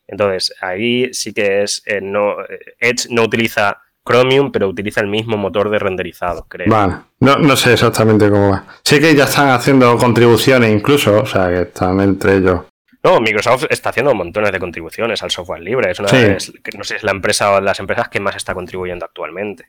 [0.07, 5.06] Entonces, ahí sí que es, eh, no, eh, Edge no utiliza Chromium, pero utiliza el
[5.06, 6.70] mismo motor de renderizado, creo.
[6.70, 8.64] Vale, no, no sé exactamente cómo va.
[8.82, 12.60] Sé que ya están haciendo contribuciones incluso, o sea, que están entre ellos.
[13.02, 15.90] No, Microsoft está haciendo montones de contribuciones al software libre.
[15.90, 19.68] Es una no sé, es la empresa o las empresas que más está contribuyendo actualmente.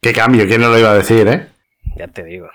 [0.00, 1.48] Qué cambio, ¿quién no lo iba a decir, eh?
[1.96, 2.48] Ya te digo.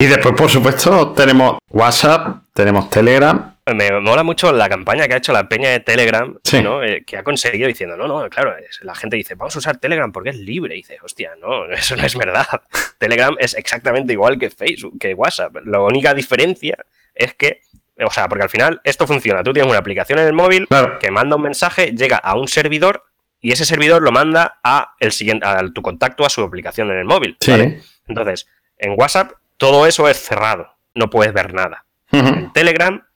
[0.00, 5.16] Y después, por supuesto, tenemos WhatsApp, tenemos Telegram, me mola mucho la campaña que ha
[5.18, 6.82] hecho la peña de Telegram, ¿no?
[6.82, 10.10] Eh, que ha conseguido diciendo, no, no, claro, la gente dice, vamos a usar Telegram
[10.12, 10.74] porque es libre.
[10.74, 12.46] Y dice, hostia, no, eso no es verdad.
[12.98, 15.56] Telegram es exactamente igual que Facebook, que WhatsApp.
[15.64, 16.76] La única diferencia
[17.14, 17.60] es que,
[18.04, 19.42] o sea, porque al final esto funciona.
[19.42, 20.68] Tú tienes una aplicación en el móvil
[21.00, 23.04] que manda un mensaje, llega a un servidor
[23.40, 26.98] y ese servidor lo manda a, el siguiente, a tu contacto, a su aplicación en
[26.98, 27.36] el móvil.
[28.06, 31.84] Entonces, en WhatsApp todo eso es cerrado, no puedes ver nada.
[32.10, 33.06] En Telegram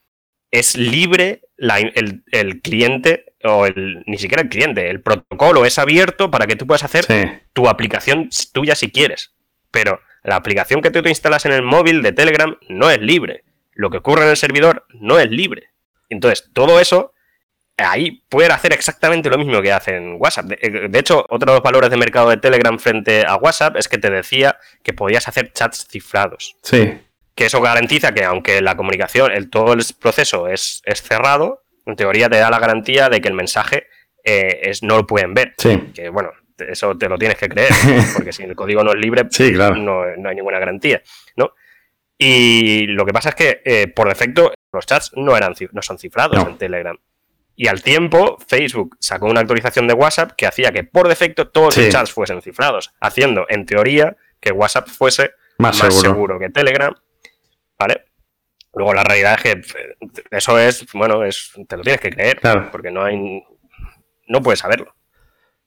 [0.51, 6.47] es libre el, cliente, o el, ni siquiera el cliente, el protocolo es abierto para
[6.47, 7.07] que tú puedas hacer
[7.53, 9.35] tu aplicación tuya si quieres.
[9.71, 13.45] Pero la aplicación que tú te instalas en el móvil de Telegram no es libre.
[13.73, 15.71] Lo que ocurre en el servidor no es libre.
[16.11, 17.12] Entonces, todo eso,
[17.83, 20.47] ahí puede hacer exactamente lo mismo que hace en WhatsApp.
[20.47, 23.77] De, eh, de hecho, otro de los valores de mercado de Telegram frente a WhatsApp
[23.77, 26.57] es que te decía que podías hacer chats cifrados.
[26.63, 26.99] Sí
[27.35, 32.29] que eso garantiza que aunque la comunicación, el, todo el proceso es, cerrado, en teoría
[32.29, 33.87] te da la garantía de que el mensaje
[34.25, 35.55] eh, es, no lo pueden ver.
[35.57, 37.73] Que bueno, eso te lo tienes que creer,
[38.15, 39.27] porque si el código no es libre,
[39.77, 41.03] no, hay ninguna garantía,
[41.37, 41.55] ¿no?
[42.19, 45.99] Y lo que pasa es que eh, por defecto los chats no, eran, no son
[45.99, 46.97] cifrados en Telegram.
[47.55, 51.77] Y al tiempo, Facebook sacó una actualización de WhatsApp que hacía que por defecto todos
[51.77, 56.95] los chats fuesen cifrados, haciendo en teoría que WhatsApp fuese más, seguro que Telegram
[57.79, 58.05] ¿vale?
[58.75, 62.41] Luego la realidad es que eh, eso es, bueno, es, te lo tienes que creer,
[62.71, 63.43] porque no hay,
[64.29, 64.95] no puedes saberlo.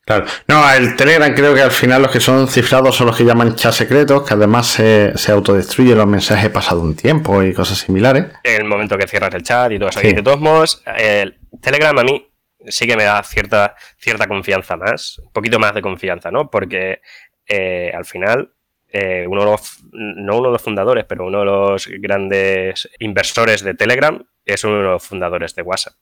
[0.05, 0.25] Claro.
[0.47, 3.55] No, el Telegram creo que al final los que son cifrados son los que llaman
[3.55, 8.27] chat secretos, que además se, se autodestruyen los mensajes pasado un tiempo y cosas similares.
[8.43, 10.01] En el momento que cierras el chat y todo eso.
[10.03, 12.27] Y de todos modos, el Telegram a mí
[12.67, 16.49] sí que me da cierta, cierta confianza más, un poquito más de confianza, ¿no?
[16.49, 17.01] Porque
[17.47, 18.53] eh, al final,
[18.89, 23.63] eh, uno de los, no uno de los fundadores, pero uno de los grandes inversores
[23.63, 25.93] de Telegram es uno de los fundadores de WhatsApp.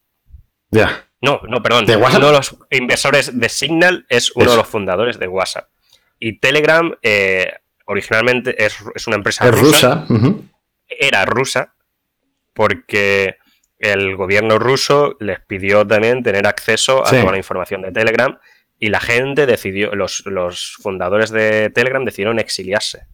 [0.69, 1.07] Ya.
[1.21, 1.85] No, no, perdón.
[1.85, 2.19] ¿De WhatsApp?
[2.19, 5.69] Uno de los inversores de Signal es uno de los fundadores de WhatsApp.
[6.19, 7.53] Y Telegram eh,
[7.85, 10.05] originalmente es, es, una empresa es rusa.
[10.07, 10.13] rusa.
[10.13, 10.49] Uh -huh.
[10.87, 11.75] Era rusa
[12.53, 13.37] porque
[13.83, 17.17] el gobierno ruso les pidió también tener acceso a sí.
[17.19, 18.39] toda la información de Telegram
[18.79, 23.07] y la gente decidió, los, los, fundadores de Telegram decidieron exiliarse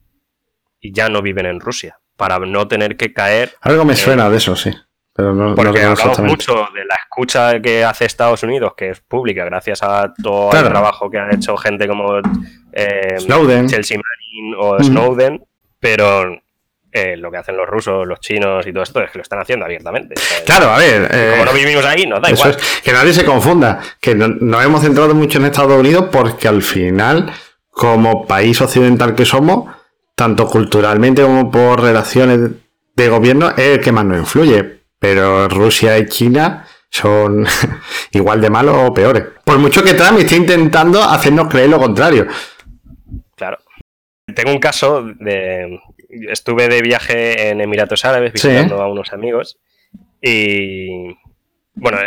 [0.79, 3.55] y ya no viven en Rusia para no tener que caer.
[3.61, 4.71] Algo me suena en, de eso, sí.
[5.13, 9.01] Pero no, porque no hablamos mucho de la escucha que hace Estados Unidos, que es
[9.01, 10.67] pública, gracias a todo claro.
[10.67, 12.19] el trabajo que ha hecho gente como
[12.71, 13.67] eh, Snowden.
[13.67, 14.83] Chelsea Manning o mm.
[14.83, 15.45] Snowden,
[15.79, 16.41] pero
[16.91, 19.39] eh, lo que hacen los rusos, los chinos y todo esto es que lo están
[19.39, 20.15] haciendo abiertamente.
[20.45, 21.07] Claro, a ver.
[21.11, 22.49] Eh, como no vivimos ahí, nos da igual.
[22.51, 26.47] Es, que nadie se confunda, que no, nos hemos centrado mucho en Estados Unidos porque
[26.47, 27.31] al final,
[27.69, 29.73] como país occidental que somos,
[30.15, 32.39] tanto culturalmente como por relaciones
[32.95, 34.79] de gobierno, es el que más nos influye.
[34.97, 37.45] Pero Rusia y China son
[38.11, 39.23] igual de malos o peores.
[39.43, 42.27] Por mucho que Trump esté intentando hacernos creer lo contrario.
[43.35, 43.59] Claro.
[44.35, 48.81] Tengo un caso de, estuve de viaje en Emiratos Árabes visitando sí.
[48.81, 49.59] a unos amigos
[50.21, 51.15] y
[51.75, 51.97] bueno,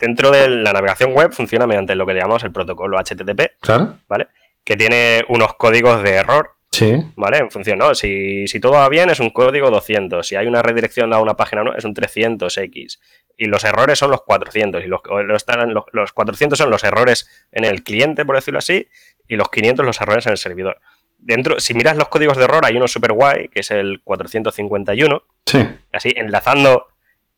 [0.00, 3.98] dentro de la navegación web funciona mediante lo que llamamos el protocolo HTTP, claro.
[4.08, 4.28] ¿vale?
[4.64, 6.94] Que tiene unos códigos de error, sí.
[7.16, 7.38] ¿vale?
[7.38, 7.94] En función, ¿no?
[7.94, 11.34] Si, si, todo va bien es un código 200, si hay una redirección a una
[11.34, 12.98] página no es un 300X
[13.36, 17.28] y los errores son los 400 y los, los, los, los 400 son los errores
[17.52, 18.88] en el cliente, por decirlo así,
[19.28, 20.80] y los 500 los errores en el servidor
[21.18, 25.22] dentro, si miras los códigos de error, hay uno super guay, que es el 451.
[25.46, 25.68] Sí.
[25.92, 26.86] Así, enlazando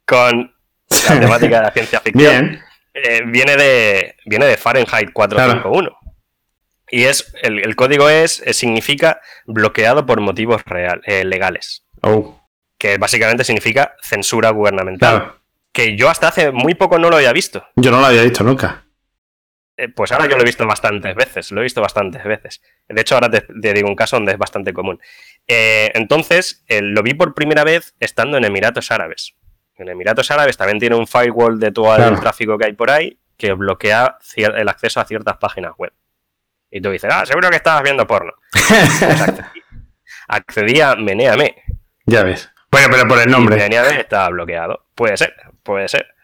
[0.05, 0.55] con
[1.09, 2.61] la temática de la ciencia ficción.
[2.93, 5.91] Eh, viene, de, viene de Fahrenheit 451.
[5.91, 5.99] Claro.
[6.91, 11.85] Y es, el, el código es, es, significa bloqueado por motivos real, eh, legales.
[12.03, 12.41] Oh.
[12.79, 15.19] Que básicamente significa censura gubernamental.
[15.19, 15.41] Claro.
[15.73, 17.65] Que yo hasta hace muy poco no lo había visto.
[17.77, 18.85] Yo no lo había visto nunca.
[19.81, 22.61] Eh, pues ahora yo lo he visto bastantes veces, lo he visto bastantes veces.
[22.87, 25.01] De hecho, ahora te, te digo un caso donde es bastante común.
[25.47, 29.37] Eh, entonces, eh, lo vi por primera vez estando en Emiratos Árabes.
[29.77, 32.15] En Emiratos Árabes también tiene un firewall de todo claro.
[32.15, 35.95] el tráfico que hay por ahí que bloquea el acceso a ciertas páginas web.
[36.71, 38.35] Y tú dices, ah, seguro que estabas viendo porno.
[38.53, 39.63] pues accedí,
[40.29, 41.57] accedí a Meneame.
[42.05, 42.51] Ya ves.
[42.71, 43.57] Bueno, pero por el nombre.
[43.57, 44.85] Meneame estaba bloqueado.
[44.95, 46.15] Puede ser, puede ser.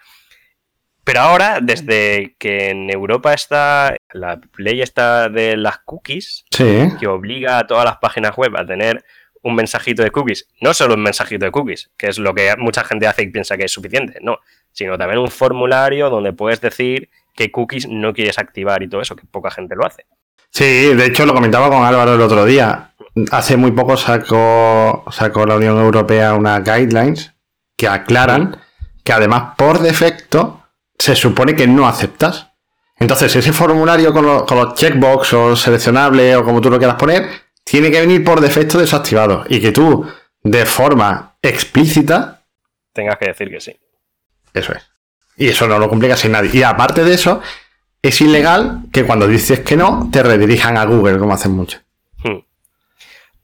[1.07, 6.88] Pero ahora, desde que en Europa está la ley está de las cookies, sí.
[6.99, 9.05] que obliga a todas las páginas web a tener
[9.45, 12.83] un mensajito de cookies, no solo un mensajito de cookies, que es lo que mucha
[12.83, 14.40] gente hace y piensa que es suficiente, no,
[14.73, 19.14] sino también un formulario donde puedes decir qué cookies no quieres activar y todo eso,
[19.14, 20.07] que poca gente lo hace.
[20.51, 22.95] Sí, de hecho lo comentaba con Álvaro el otro día.
[23.31, 27.33] Hace muy poco sacó, sacó la Unión Europea unas guidelines
[27.77, 28.57] que aclaran
[29.05, 30.65] que además por defecto
[30.99, 32.49] se supone que no aceptas.
[32.99, 36.97] Entonces, ese formulario con, lo, con los checkbox o seleccionable o como tú lo quieras
[36.97, 37.29] poner,
[37.63, 39.45] tiene que venir por defecto desactivado.
[39.49, 40.11] Y que tú,
[40.43, 42.43] de forma explícita,
[42.93, 43.77] tengas que decir que sí.
[44.55, 44.83] Eso es.
[45.37, 46.51] Y eso no lo complica sin nadie.
[46.55, 47.43] Y aparte de eso,
[48.01, 51.81] es ilegal que cuando dices que no, te redirijan a Google, como hacen mucho.
[52.25, 52.39] Hmm.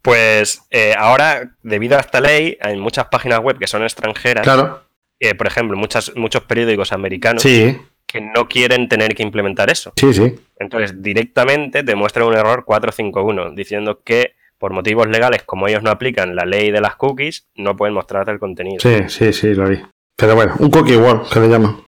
[0.01, 4.43] Pues eh, ahora, debido a esta ley, hay muchas páginas web que son extranjeras.
[4.43, 4.92] Claro
[5.23, 7.79] eh, por ejemplo, muchas, muchos periódicos americanos sí.
[8.07, 9.93] que no quieren tener que implementar eso.
[9.95, 10.35] Sí, sí.
[10.59, 15.91] Entonces, directamente te muestran un error 451 diciendo que por motivos legales, como ellos no
[15.91, 18.81] aplican la ley de las cookies, no pueden mostrarte el contenido.
[18.81, 19.81] Sí, sí, sí, lo vi.
[20.17, 21.85] Pero bueno, un cookie wall, que le llaman.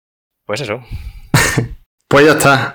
[0.44, 0.82] Pues eso.
[2.08, 2.74] pues ya está.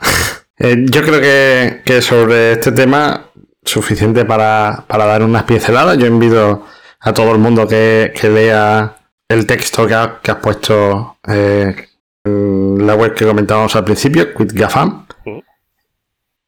[0.57, 3.29] Eh, yo creo que, que, sobre este tema,
[3.63, 5.99] suficiente para, para dar unas pinceladas.
[5.99, 6.65] Yo invito
[6.99, 8.96] a todo el mundo que, que lea
[9.29, 11.75] el texto que, ha, que has puesto eh,
[12.23, 15.07] en la web que comentábamos al principio, QuitGafam.
[15.23, 15.43] Sí.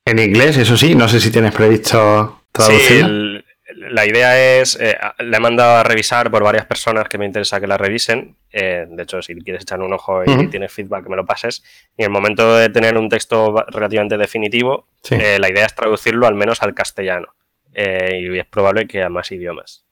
[0.05, 3.07] En inglés, eso sí, no sé si tienes previsto traducirla.
[3.07, 7.25] Sí, la idea es, eh, la he mandado a revisar por varias personas que me
[7.25, 8.35] interesa que la revisen.
[8.51, 10.49] Eh, de hecho, si quieres echar un ojo y uh -huh.
[10.49, 11.63] tienes feedback, me lo pases.
[11.95, 15.15] Y en el momento de tener un texto relativamente definitivo, sí.
[15.15, 17.35] eh, la idea es traducirlo al menos al castellano.
[17.71, 19.85] Y es probable que a más idiomas.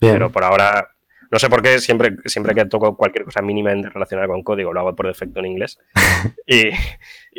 [0.00, 0.14] Bien.
[0.14, 0.90] Pero por ahora
[1.30, 4.80] No sé por qué, siempre, siempre que toco cualquier cosa mínimamente relacionada con código, lo
[4.80, 5.78] hago por defecto en inglés.
[6.46, 6.70] y,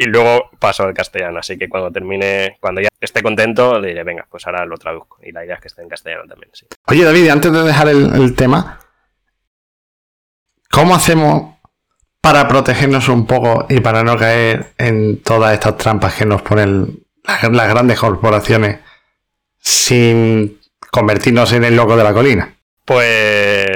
[0.06, 1.39] luego paso al castellano.
[1.39, 5.17] Así que cuando termine, cuando ya esté contento, diré, venga, pues ahora lo traduzco.
[5.21, 6.51] Y la idea es que esté en castellano también.
[6.54, 6.65] Sí.
[6.88, 8.80] Oye, David, antes de dejar el, tema,
[10.69, 11.56] ¿cómo hacemos
[12.21, 17.04] para protegernos un poco y para no caer en todas estas trampas que nos ponen
[17.23, 18.80] las grandes corporaciones
[19.60, 22.56] sin convertirnos en el loco de la colina?
[22.86, 23.70] Pues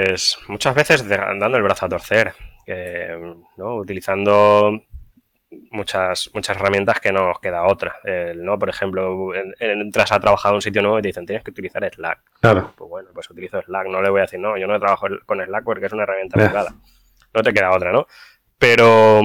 [0.48, 2.34] muchas veces dando el brazo a torcer,
[3.56, 3.76] ¿no?
[3.76, 4.80] utilizando
[5.70, 7.96] muchas, muchas herramientas que no nos queda otra.
[8.36, 8.58] ¿no?
[8.58, 11.88] Por ejemplo, entras a trabajar en un sitio nuevo y te dicen tienes que utilizar
[11.88, 12.20] Slack.
[12.40, 12.72] Claro.
[12.76, 13.86] Pues bueno, pues utilizo Slack.
[13.88, 16.44] No le voy a decir, no, yo no trabajo con Slack porque es una herramienta
[16.44, 16.74] privada.
[17.34, 18.06] No te queda otra, ¿no?
[18.58, 19.22] Pero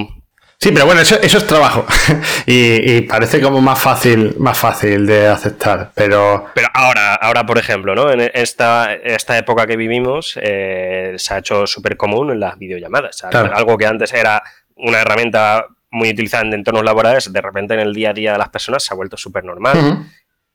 [0.62, 1.84] Sí, pero bueno, eso, es trabajo.
[2.46, 5.90] y, parece como más fácil, más fácil de aceptar.
[5.92, 6.44] Pero.
[6.54, 8.12] Pero ahora, ahora, por ejemplo, ¿no?
[8.12, 13.24] En esta, esta época que vivimos, eh, se ha hecho súper común en las videollamadas.
[13.24, 14.40] Algo que antes era
[14.76, 18.38] una herramienta muy utilizada en entornos laborales, de repente en el día a día de
[18.38, 20.06] las personas se ha vuelto súper normal.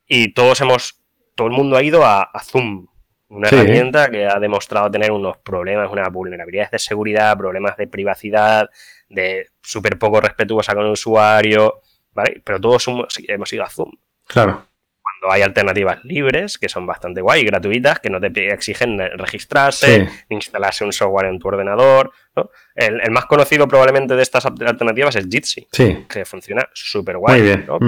[0.07, 1.01] Y todos hemos.
[1.35, 2.87] Todo el mundo ha ido a, Zoom.
[3.27, 8.69] Una herramienta que ha demostrado tener unos problemas, unas vulnerabilidades de seguridad, problemas de privacidad
[9.09, 12.41] de súper poco respetuosa con el usuario, ¿vale?
[12.43, 12.87] Pero todos
[13.27, 13.91] hemos ido a Zoom.
[14.25, 14.65] Claro.
[15.01, 20.83] Cuando hay alternativas libres, que son bastante guay, gratuitas, que no te exigen registrarse, instalarse
[20.83, 22.49] un software en tu ordenador, ¿no?
[22.75, 26.05] el, más conocido probablemente de estas alternativas es Jitsi, sí.
[26.09, 27.65] que funciona súper guay.
[27.65, 27.79] ¿no?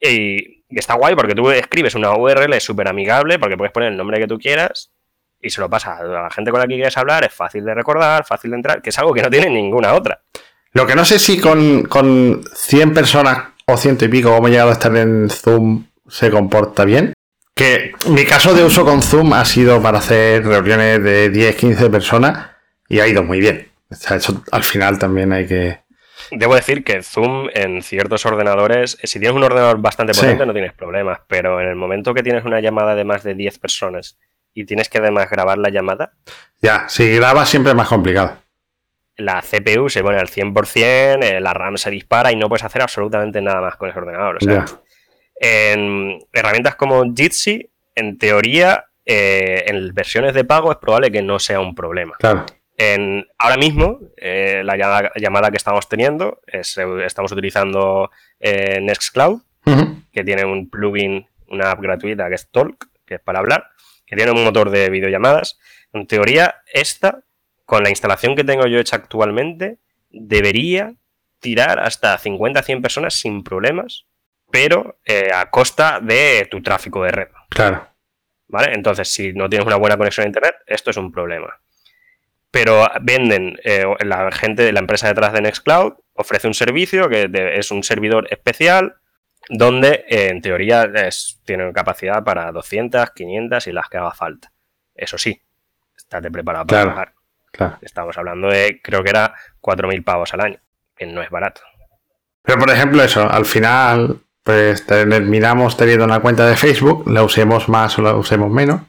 [0.00, 3.98] y, y, está guay porque tú escribes una URL súper amigable, porque puedes poner el
[3.98, 4.92] nombre que tú quieras,
[5.42, 7.74] y se lo pasa a la gente con la que quieres hablar, es fácil de
[7.74, 10.20] recordar, fácil de entrar, que es algo que no tiene ninguna otra.
[10.72, 14.52] Lo que no sé si con, con 100 personas o ciento y pico, como he
[14.52, 17.12] llegado a estar en Zoom, se comporta bien.
[17.54, 21.90] Que mi caso de uso con Zoom ha sido para hacer reuniones de 10, 15
[21.90, 22.50] personas
[22.88, 23.68] y ha ido muy bien.
[23.90, 25.80] O sea, eso al final también hay que...
[26.30, 30.72] Debo decir que Zoom en ciertos ordenadores, si tienes un ordenador bastante potente no tienes
[30.72, 34.16] problemas, pero en el momento que tienes una llamada de más de 10 personas
[34.54, 36.12] y tienes que además grabar la llamada.
[36.60, 38.38] Ya, si grabas siempre es más complicado.
[39.16, 42.82] La CPU se pone al 100%, eh, la RAM se dispara y no puedes hacer
[42.82, 44.36] absolutamente nada más con ese ordenador.
[44.36, 44.64] O sea,
[45.36, 51.38] en herramientas como Jitsi, en teoría, eh, en versiones de pago es probable que no
[51.38, 52.14] sea un problema.
[52.18, 52.46] Claro.
[52.78, 54.76] En, ahora mismo, eh, la
[55.14, 58.10] llamada, que estamos teniendo, es, estamos utilizando
[58.40, 59.42] Nextcloud,
[60.12, 63.71] que tiene un plugin, una app gratuita que es Talk, que es para hablar
[64.12, 65.58] que tiene un motor de videollamadas.
[65.94, 67.22] En teoría, esta,
[67.64, 69.78] con la instalación que tengo yo hecha actualmente,
[70.10, 70.92] debería
[71.40, 74.04] tirar hasta 50-100 personas sin problemas,
[74.50, 77.28] pero eh, a costa de tu tráfico de red.
[77.48, 77.88] Claro.
[78.48, 78.74] ¿Vale?
[78.74, 81.58] Entonces, si no tienes una buena conexión a Internet, esto es un problema.
[82.50, 87.30] Pero venden, eh, la gente de la empresa detrás de Nextcloud ofrece un servicio que
[87.54, 88.96] es un servidor especial
[89.48, 94.52] donde eh, en teoría es, tienen capacidad para 200, 500 y las que haga falta.
[94.94, 95.40] Eso sí,
[95.96, 97.12] estate preparado para pagar.
[97.82, 100.58] Estamos hablando de, creo que era 4.000 pavos al año,
[100.96, 101.60] que no es barato.
[102.42, 107.68] Pero por ejemplo eso, al final, pues terminamos teniendo una cuenta de Facebook, la usemos
[107.68, 108.80] más o la usemos menos.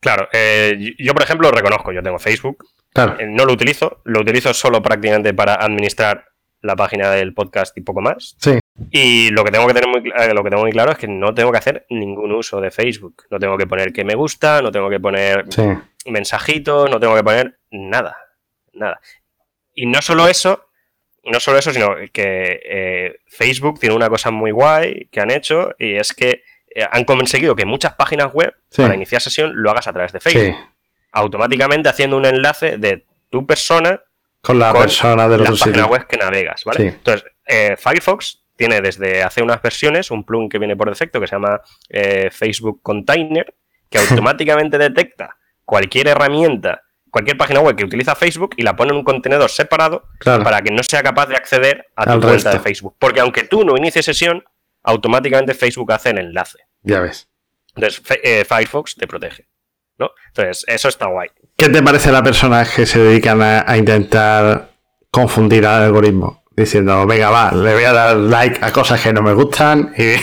[0.00, 3.16] Claro, eh, yo por ejemplo reconozco, yo tengo Facebook, claro.
[3.18, 6.26] Eh, no lo utilizo, lo utilizo solo prácticamente para administrar
[6.62, 8.36] la página del podcast y poco más.
[8.38, 8.58] Sí.
[8.90, 11.08] Y lo que tengo que tener muy, eh, lo que tengo muy claro es que
[11.08, 13.24] no tengo que hacer ningún uso de Facebook.
[13.30, 15.46] No tengo que poner que me gusta, no tengo que poner
[16.06, 18.16] mensajitos, no tengo que poner nada.
[18.72, 19.00] Nada.
[19.74, 20.68] Y no solo eso,
[21.24, 25.74] no solo eso, sino que eh, Facebook tiene una cosa muy guay que han hecho
[25.78, 26.42] y es que
[26.74, 30.20] eh, han conseguido que muchas páginas web para iniciar sesión lo hagas a través de
[30.20, 30.56] Facebook.
[31.12, 34.02] Automáticamente haciendo un enlace de tu persona
[34.42, 36.88] con la persona de los páginas web que navegas, ¿vale?
[36.88, 37.24] Entonces,
[37.78, 41.60] Firefox tiene desde hace unas versiones un plugin que viene por defecto que se llama
[41.88, 43.54] eh, Facebook Container,
[43.88, 48.96] que automáticamente detecta cualquier herramienta, cualquier página web que utiliza Facebook y la pone en
[48.96, 52.96] un contenedor separado para que no sea capaz de acceder a tu cuenta de Facebook.
[52.98, 54.42] Porque aunque tú no inicies sesión,
[54.82, 56.58] automáticamente Facebook hace el enlace.
[56.82, 57.28] Ya ves.
[57.74, 59.48] Entonces, eh, Firefox te protege.
[59.98, 60.10] ¿no?
[60.28, 61.28] Entonces, eso está guay.
[61.56, 64.70] ¿Qué te parece la persona que se dedican a intentar
[65.10, 66.45] confundir al algoritmo?
[66.56, 70.14] Diciendo, venga, va, le voy a dar like a cosas que no me gustan y...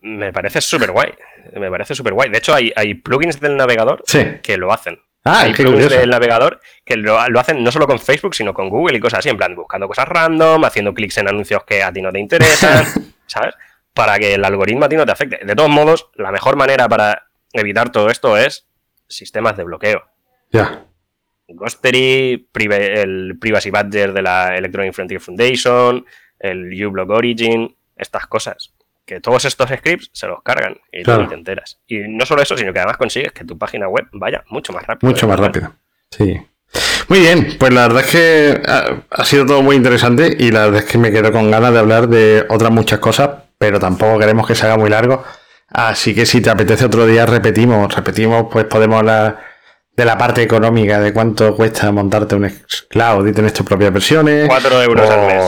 [0.00, 1.12] Me, parece súper guay.
[1.54, 2.30] Me parece súper guay.
[2.30, 4.02] De hecho, hay, hay plugins del navegador
[4.42, 4.98] que lo hacen.
[5.24, 8.96] Ah, hay plugins del navegador que lo, hacen no solo con Facebook, sino con Google
[8.96, 12.00] y cosas así, en plan, buscando cosas random, haciendo clics en anuncios que a ti
[12.00, 12.86] no te interesan,
[13.26, 13.54] ¿sabes?
[13.92, 15.44] Para que el algoritmo a ti no te afecte.
[15.44, 18.66] De todos modos, la mejor manera para evitar todo esto es
[19.06, 20.02] sistemas de bloqueo.
[20.50, 20.86] Ya.
[21.48, 26.04] Ghostery, el Privacy Badger de la Electronic Frontier Foundation,
[26.38, 28.72] el uBlock Origin, estas cosas.
[29.04, 31.80] Que todos estos scripts se los cargan y te enteras.
[31.86, 34.86] Y no solo eso, sino que además consigues que tu página web vaya mucho más
[34.86, 35.10] rápido.
[35.10, 35.74] Mucho más rápido.
[36.10, 36.40] Sí.
[37.08, 38.62] Muy bien, pues la verdad es que
[39.10, 41.78] ha, sido todo muy interesante y la verdad es que me quedo con ganas de
[41.78, 45.22] hablar de otras muchas cosas, pero tampoco queremos que se haga muy largo.
[45.68, 49.51] Así que si te apetece otro día, repetimos, repetimos, pues podemos hablar
[49.96, 52.50] de la parte económica, de cuánto cuesta montarte un
[52.88, 54.48] cloud y tener tus propias versiones.
[54.48, 55.44] 4 euros al mes.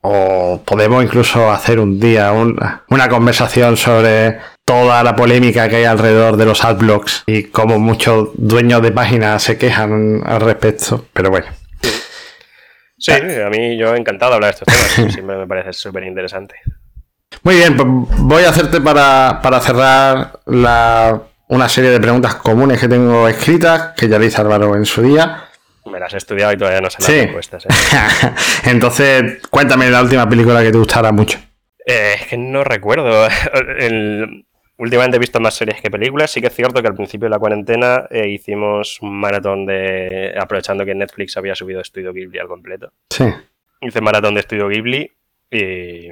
[0.00, 6.36] O podemos incluso hacer un día una conversación sobre toda la polémica que hay alrededor
[6.36, 11.06] de los adblocks y cómo muchos dueños de páginas se quejan al respecto.
[11.14, 11.46] Pero bueno.
[12.98, 15.12] Sí, a mí yo encantado hablar de estos temas.
[15.14, 16.56] Siempre me parece súper interesante.
[17.42, 20.40] Muy bien, pues voy a hacerte para, cerrar
[21.48, 25.02] una serie de preguntas comunes que tengo escritas, que ya le hice Álvaro en su
[25.02, 25.44] día.
[25.86, 27.64] Me las he estudiado y todavía no sé las respuestas.
[27.64, 27.68] ¿eh?
[28.70, 31.38] Entonces, cuéntame la última película que te gustara mucho.
[31.86, 33.26] Eh, es que no recuerdo.
[34.80, 36.30] Últimamente he visto más series que películas.
[36.30, 40.34] Sí que es cierto que al principio de la cuarentena eh, hicimos un maratón de.
[40.38, 42.92] aprovechando que Netflix había subido Estudio Ghibli al completo.
[43.08, 43.24] Sí.
[43.80, 45.10] Hice maratón de Estudio Ghibli
[45.50, 46.10] y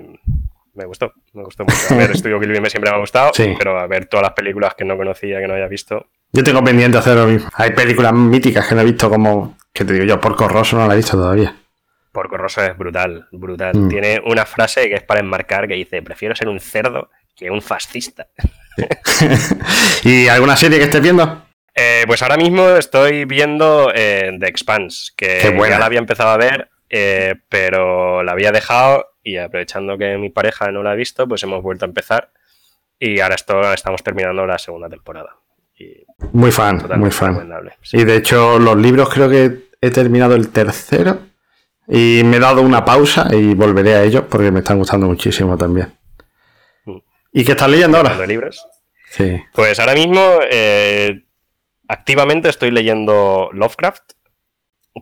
[0.76, 1.76] me gustó, me gustó mucho.
[1.90, 4.84] A ver, Estudio me siempre me ha gustado, pero a ver todas las películas que
[4.84, 6.06] no conocía, que no había visto.
[6.32, 7.48] Yo tengo pendiente hacer lo mismo.
[7.54, 10.86] Hay películas míticas que no he visto como, que te digo yo, Porco Rosso no
[10.86, 11.56] la he visto todavía.
[12.12, 13.76] Porco Rosso es brutal, brutal.
[13.76, 13.88] Mm.
[13.88, 17.62] Tiene una frase que es para enmarcar que dice, prefiero ser un cerdo que un
[17.62, 18.28] fascista.
[20.04, 21.42] ¿Y alguna serie que estés viendo?
[21.74, 26.38] Eh, pues ahora mismo estoy viendo eh, The Expanse, que ya la había empezado a
[26.38, 31.26] ver, eh, pero la había dejado y aprovechando que mi pareja no la ha visto,
[31.26, 32.30] pues hemos vuelto a empezar
[32.98, 35.36] y ahora esto, estamos terminando la segunda temporada.
[36.32, 37.60] muy fan, muy fan.
[37.92, 41.18] Y de hecho los libros creo que he terminado el tercero
[41.88, 45.58] y me he dado una pausa y volveré a ellos porque me están gustando muchísimo
[45.58, 45.92] también.
[46.84, 46.98] Mm.
[47.32, 48.16] ¿Y qué estás leyendo ahora?
[48.16, 48.64] ¿De libros?
[49.10, 49.42] Sí.
[49.52, 51.24] Pues ahora mismo eh,
[51.88, 54.12] activamente estoy leyendo Lovecraft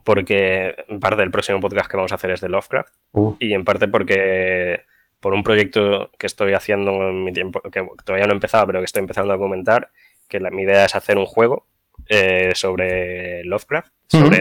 [0.02, 3.36] porque en parte del próximo podcast que vamos a hacer es de Lovecraft uh.
[3.38, 4.82] y en parte porque
[5.20, 8.80] por un proyecto que estoy haciendo en mi tiempo, que todavía no he empezado, pero
[8.80, 9.90] que estoy empezando a comentar,
[10.28, 11.66] que la, mi idea es hacer un juego
[12.08, 13.90] eh, sobre Lovecraft,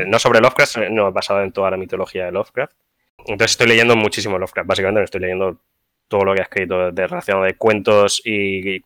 [0.08, 2.74] no sobre Lovecraft, no, basado en toda la mitología de Lovecraft.
[3.20, 5.62] Entonces estoy leyendo muchísimo Lovecraft, básicamente estoy leyendo
[6.10, 8.84] todo lo que ha escrito de relación de cuentos y y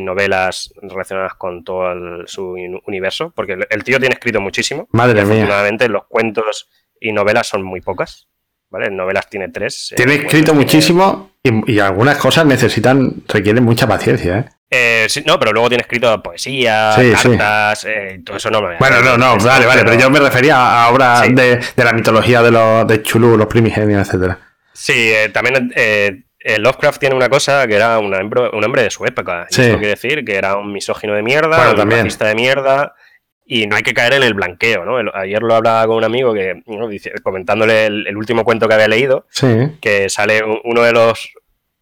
[0.00, 1.92] novelas relacionadas con todo
[2.26, 2.54] su
[2.86, 4.88] universo, porque el tío tiene escrito muchísimo.
[4.92, 5.34] Madre mía.
[5.34, 6.68] Afortunadamente los cuentos
[7.00, 8.28] y novelas son muy pocas.
[8.68, 8.88] ¿Vale?
[8.88, 9.90] Novelas tiene tres.
[9.90, 14.44] Eh, tiene escrito muchísimo y, algunas cosas necesitan, requieren mucha paciencia, ¿eh?
[14.70, 19.18] eh no, pero luego tiene escrito poesía, cartas, eh, todo eso no me Bueno, no,
[19.18, 23.02] no, vale, vale, pero, yo me refería a obras de, la mitología de los de
[23.02, 24.38] Chulú, los primigenios, etcétera.
[24.72, 25.72] Sí, también
[26.42, 29.46] Lovecraft tiene una cosa que era un hombre, de su época.
[29.50, 32.94] eso quiere decir que era un misógino de mierda, un racista de mierda.
[33.44, 35.10] Y no hay que caer en el blanqueo, ¿no?
[35.12, 36.62] ayer lo hablaba con un amigo que,
[37.24, 39.26] comentándole el, último cuento que había leído,
[39.80, 41.32] que sale uno de los.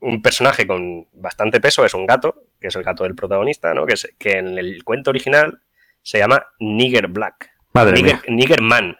[0.00, 3.84] Un personaje con bastante peso es un gato, que es el gato del protagonista, ¿no?
[3.84, 5.60] Que, que en el cuento original
[6.02, 7.50] se llama Nigger Black.
[8.28, 8.96] Nigger Man.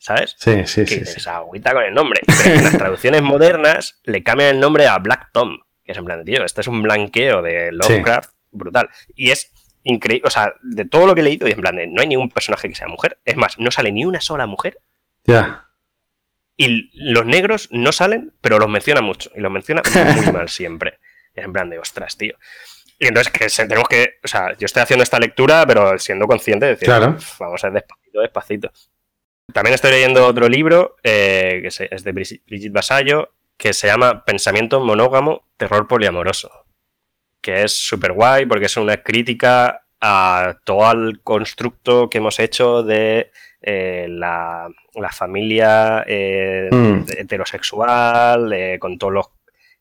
[0.00, 0.34] ¿Sabes?
[0.38, 1.20] Sí, sí, que sí.
[1.20, 2.20] Se agüita con el nombre.
[2.26, 6.06] Pero en las traducciones modernas le cambian el nombre a Black Tom, que es en
[6.06, 8.88] plan, tío, este es un blanqueo de Lovecraft brutal.
[9.14, 9.52] Y es
[9.84, 12.30] increíble, o sea, de todo lo que he leído, y en plan, no hay ningún
[12.30, 13.18] personaje que sea mujer.
[13.24, 14.80] Es más, no sale ni una sola mujer.
[15.24, 15.66] Ya.
[16.56, 19.30] Y los negros no salen, pero los menciona mucho.
[19.36, 19.82] Y los menciona
[20.16, 20.98] muy mal siempre.
[21.34, 22.36] Es en plan de, ostras, tío.
[22.98, 26.66] Y entonces que tenemos que, o sea, yo estoy haciendo esta lectura, pero siendo consciente
[26.66, 27.16] de decir, claro.
[27.38, 28.72] vamos a ir despacito, despacito.
[29.52, 34.80] También estoy leyendo otro libro, eh, que es de Brigitte Basallo, que se llama Pensamiento
[34.80, 36.50] monógamo, terror poliamoroso.
[37.40, 42.82] Que es súper guay porque es una crítica a todo el constructo que hemos hecho
[42.82, 43.30] de
[43.60, 44.68] eh, la,
[45.12, 47.04] familia eh, mm.
[47.16, 49.26] heterosexual, con todos los.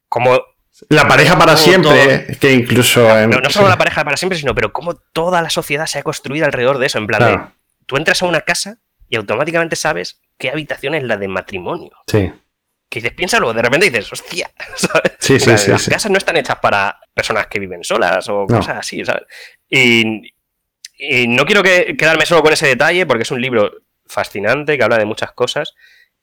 [0.08, 0.40] Como
[0.88, 3.02] la pareja para siempre, que incluso.
[3.28, 6.04] No, no, solo la pareja para siempre, sino pero cómo toda la sociedad se ha
[6.04, 6.98] construido alrededor de eso.
[7.00, 7.40] En plan, de,
[7.86, 8.80] tú entras a una casa
[9.10, 11.92] y automáticamente sabes qué habitación es la de matrimonio.
[12.08, 12.32] Sí.
[12.88, 15.14] Que dices, piénsalo, de repente dices, hostia, ¿sabes?
[15.20, 18.78] Sí, sí, sí, las casas no están hechas para personas que viven solas o cosas
[18.78, 19.24] así, ¿sabes?
[19.70, 20.24] Y,
[21.28, 23.72] no quiero quedarme solo con ese detalle porque es un libro
[24.06, 25.74] fascinante que habla de muchas cosas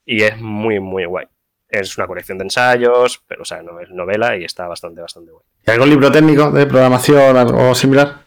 [0.04, 1.26] y es muy, muy guay.
[1.68, 5.32] Es una colección de ensayos, pero o sea, no es novela y está bastante, bastante
[5.32, 5.44] guay.
[5.66, 8.25] ¿Y algún libro técnico de programación o similar?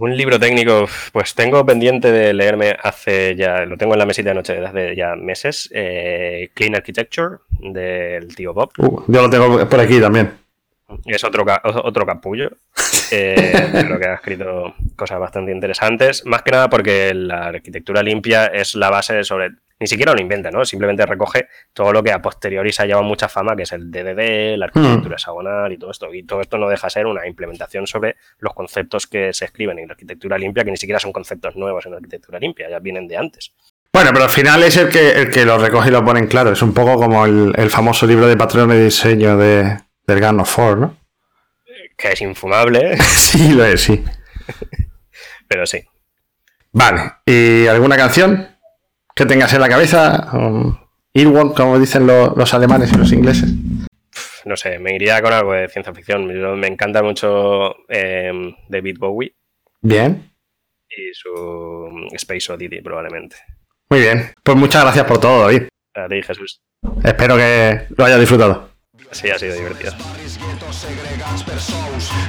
[0.00, 4.30] Un libro técnico, pues tengo pendiente de leerme hace ya, lo tengo en la mesita
[4.30, 8.70] de noche desde hace ya meses, eh, Clean Architecture del tío Bob.
[8.78, 10.32] Uh, yo lo tengo por aquí también.
[11.06, 12.50] Es otro, otro capullo,
[13.10, 18.46] eh, pero que ha escrito cosas bastante interesantes, más que nada porque la arquitectura limpia
[18.46, 20.64] es la base sobre ni siquiera lo inventa, ¿no?
[20.64, 23.90] Simplemente recoge todo lo que a posteriori se ha llevado mucha fama, que es el
[23.90, 25.18] DDD, la arquitectura mm.
[25.18, 26.14] hexagonal y todo esto.
[26.14, 29.88] Y todo esto no deja ser una implementación sobre los conceptos que se escriben en
[29.88, 33.08] la arquitectura limpia, que ni siquiera son conceptos nuevos en la arquitectura limpia, ya vienen
[33.08, 33.52] de antes.
[33.92, 36.26] Bueno, pero al final es el que, el que lo recoge y lo pone en
[36.26, 36.52] claro.
[36.52, 40.78] Es un poco como el, famoso libro de patrón de diseño de, del Gun Ford,
[40.78, 40.96] ¿no?
[41.96, 42.96] Que es infumable.
[43.02, 44.04] sí, lo es, sí.
[45.48, 45.84] pero sí.
[46.72, 47.12] Vale.
[47.26, 48.53] ¿Y alguna canción?
[49.14, 50.28] Que tengas en la cabeza?
[50.32, 50.76] Um,
[51.54, 53.50] como dicen los alemanes y los ingleses.
[54.44, 56.26] No sé, me iría con algo de ciencia ficción.
[56.58, 59.34] Me encanta mucho em, David Bowie.
[59.80, 60.30] Bien.
[60.88, 63.36] Y su Space Oddity, probablemente.
[63.88, 64.32] Muy bien.
[64.42, 65.68] Pues muchas gracias por todo, David.
[65.94, 66.60] A ti, Jesús.
[67.02, 68.73] Espero que lo hayas disfrutado.
[69.12, 69.92] Sí, ha sido divertido.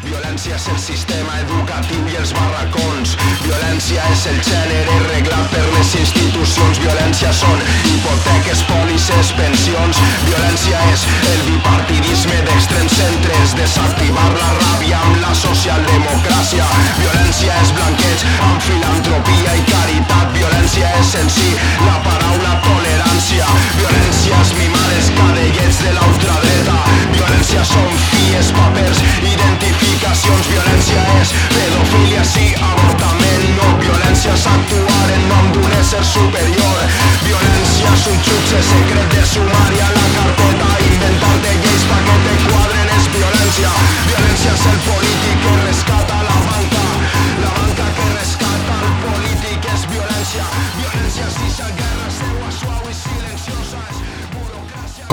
[0.06, 3.16] Violència és el sistema educatiu i els barracons.
[3.44, 6.80] Violència és el gènere reglat per les institucions.
[6.84, 10.02] Violència són hipoteques, pòlisses, pensions.
[10.28, 13.56] Violència és el bipartidisme d'extrems centres.
[13.60, 16.70] Desactivar la ràbia amb la socialdemocràcia.
[17.02, 20.32] Violència és blanqueig amb filantropia i caritat.
[20.38, 21.52] Violència és en si
[21.88, 23.50] la paraula tolerància.
[23.82, 26.75] Violència és mimar els cadellets de la ultradreta.
[27.14, 29.02] Violència són fies, papers,
[29.32, 30.50] identificacions.
[30.52, 33.70] Violència és pedofilia, sí, avortament, no.
[33.84, 36.84] Violència és actuar en nom d'un ésser superior.
[37.28, 40.74] Violència és un xutxe secret de sumari a la carpeta.
[40.90, 43.74] Inventar-te lleis que te quadren és violència.
[44.12, 46.15] Violència és el polític que rescata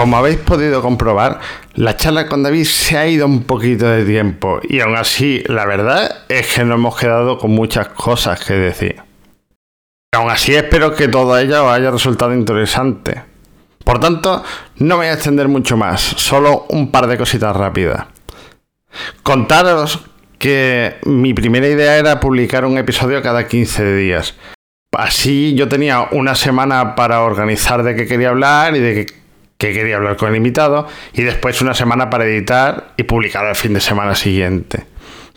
[0.02, 1.38] Como habéis podido comprobar,
[1.74, 5.64] la charla con David se ha ido un poquito de tiempo y aún así la
[5.64, 8.96] verdad es que no hemos quedado con muchas cosas que decir.
[10.12, 13.22] Aún así espero que todo ello os haya resultado interesante.
[13.84, 14.42] Por tanto,
[14.78, 18.06] no voy a extender mucho más, solo un par de cositas rápidas.
[19.22, 20.00] Contaros
[20.36, 24.34] que mi primera idea era publicar un episodio cada 15 días.
[24.90, 29.21] Así yo tenía una semana para organizar de qué quería hablar y de qué
[29.62, 33.54] que quería hablar con el invitado y después una semana para editar y publicar el
[33.54, 34.86] fin de semana siguiente.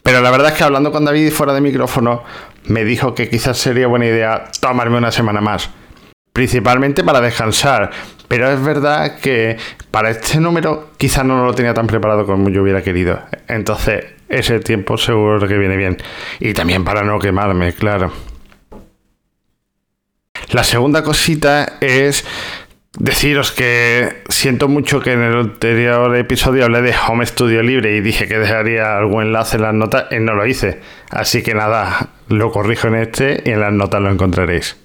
[0.01, 2.23] Pero la verdad es que hablando con David fuera de micrófono,
[2.65, 5.69] me dijo que quizás sería buena idea tomarme una semana más.
[6.34, 7.91] Principalmente para descansar.
[8.28, 9.57] Pero es verdad que
[9.91, 13.19] para este número quizás no lo tenía tan preparado como yo hubiera querido.
[13.47, 15.97] Entonces ese tiempo seguro que viene bien.
[16.39, 18.11] Y también para no quemarme, claro.
[20.51, 22.26] La segunda cosita es
[22.97, 28.01] Deciros que siento mucho que en el anterior episodio hablé de Home Studio Libre y
[28.01, 30.79] dije que dejaría algún enlace en las notas y no lo hice.
[31.09, 34.77] Así que nada, lo corrijo en este y en las notas lo encontraréis.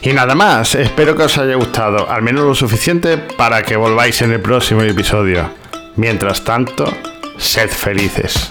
[0.00, 4.22] Y nada más, espero que os haya gustado, al menos lo suficiente para que volváis
[4.22, 5.50] en el próximo episodio.
[5.96, 6.86] Mientras tanto,
[7.36, 8.50] sed felices.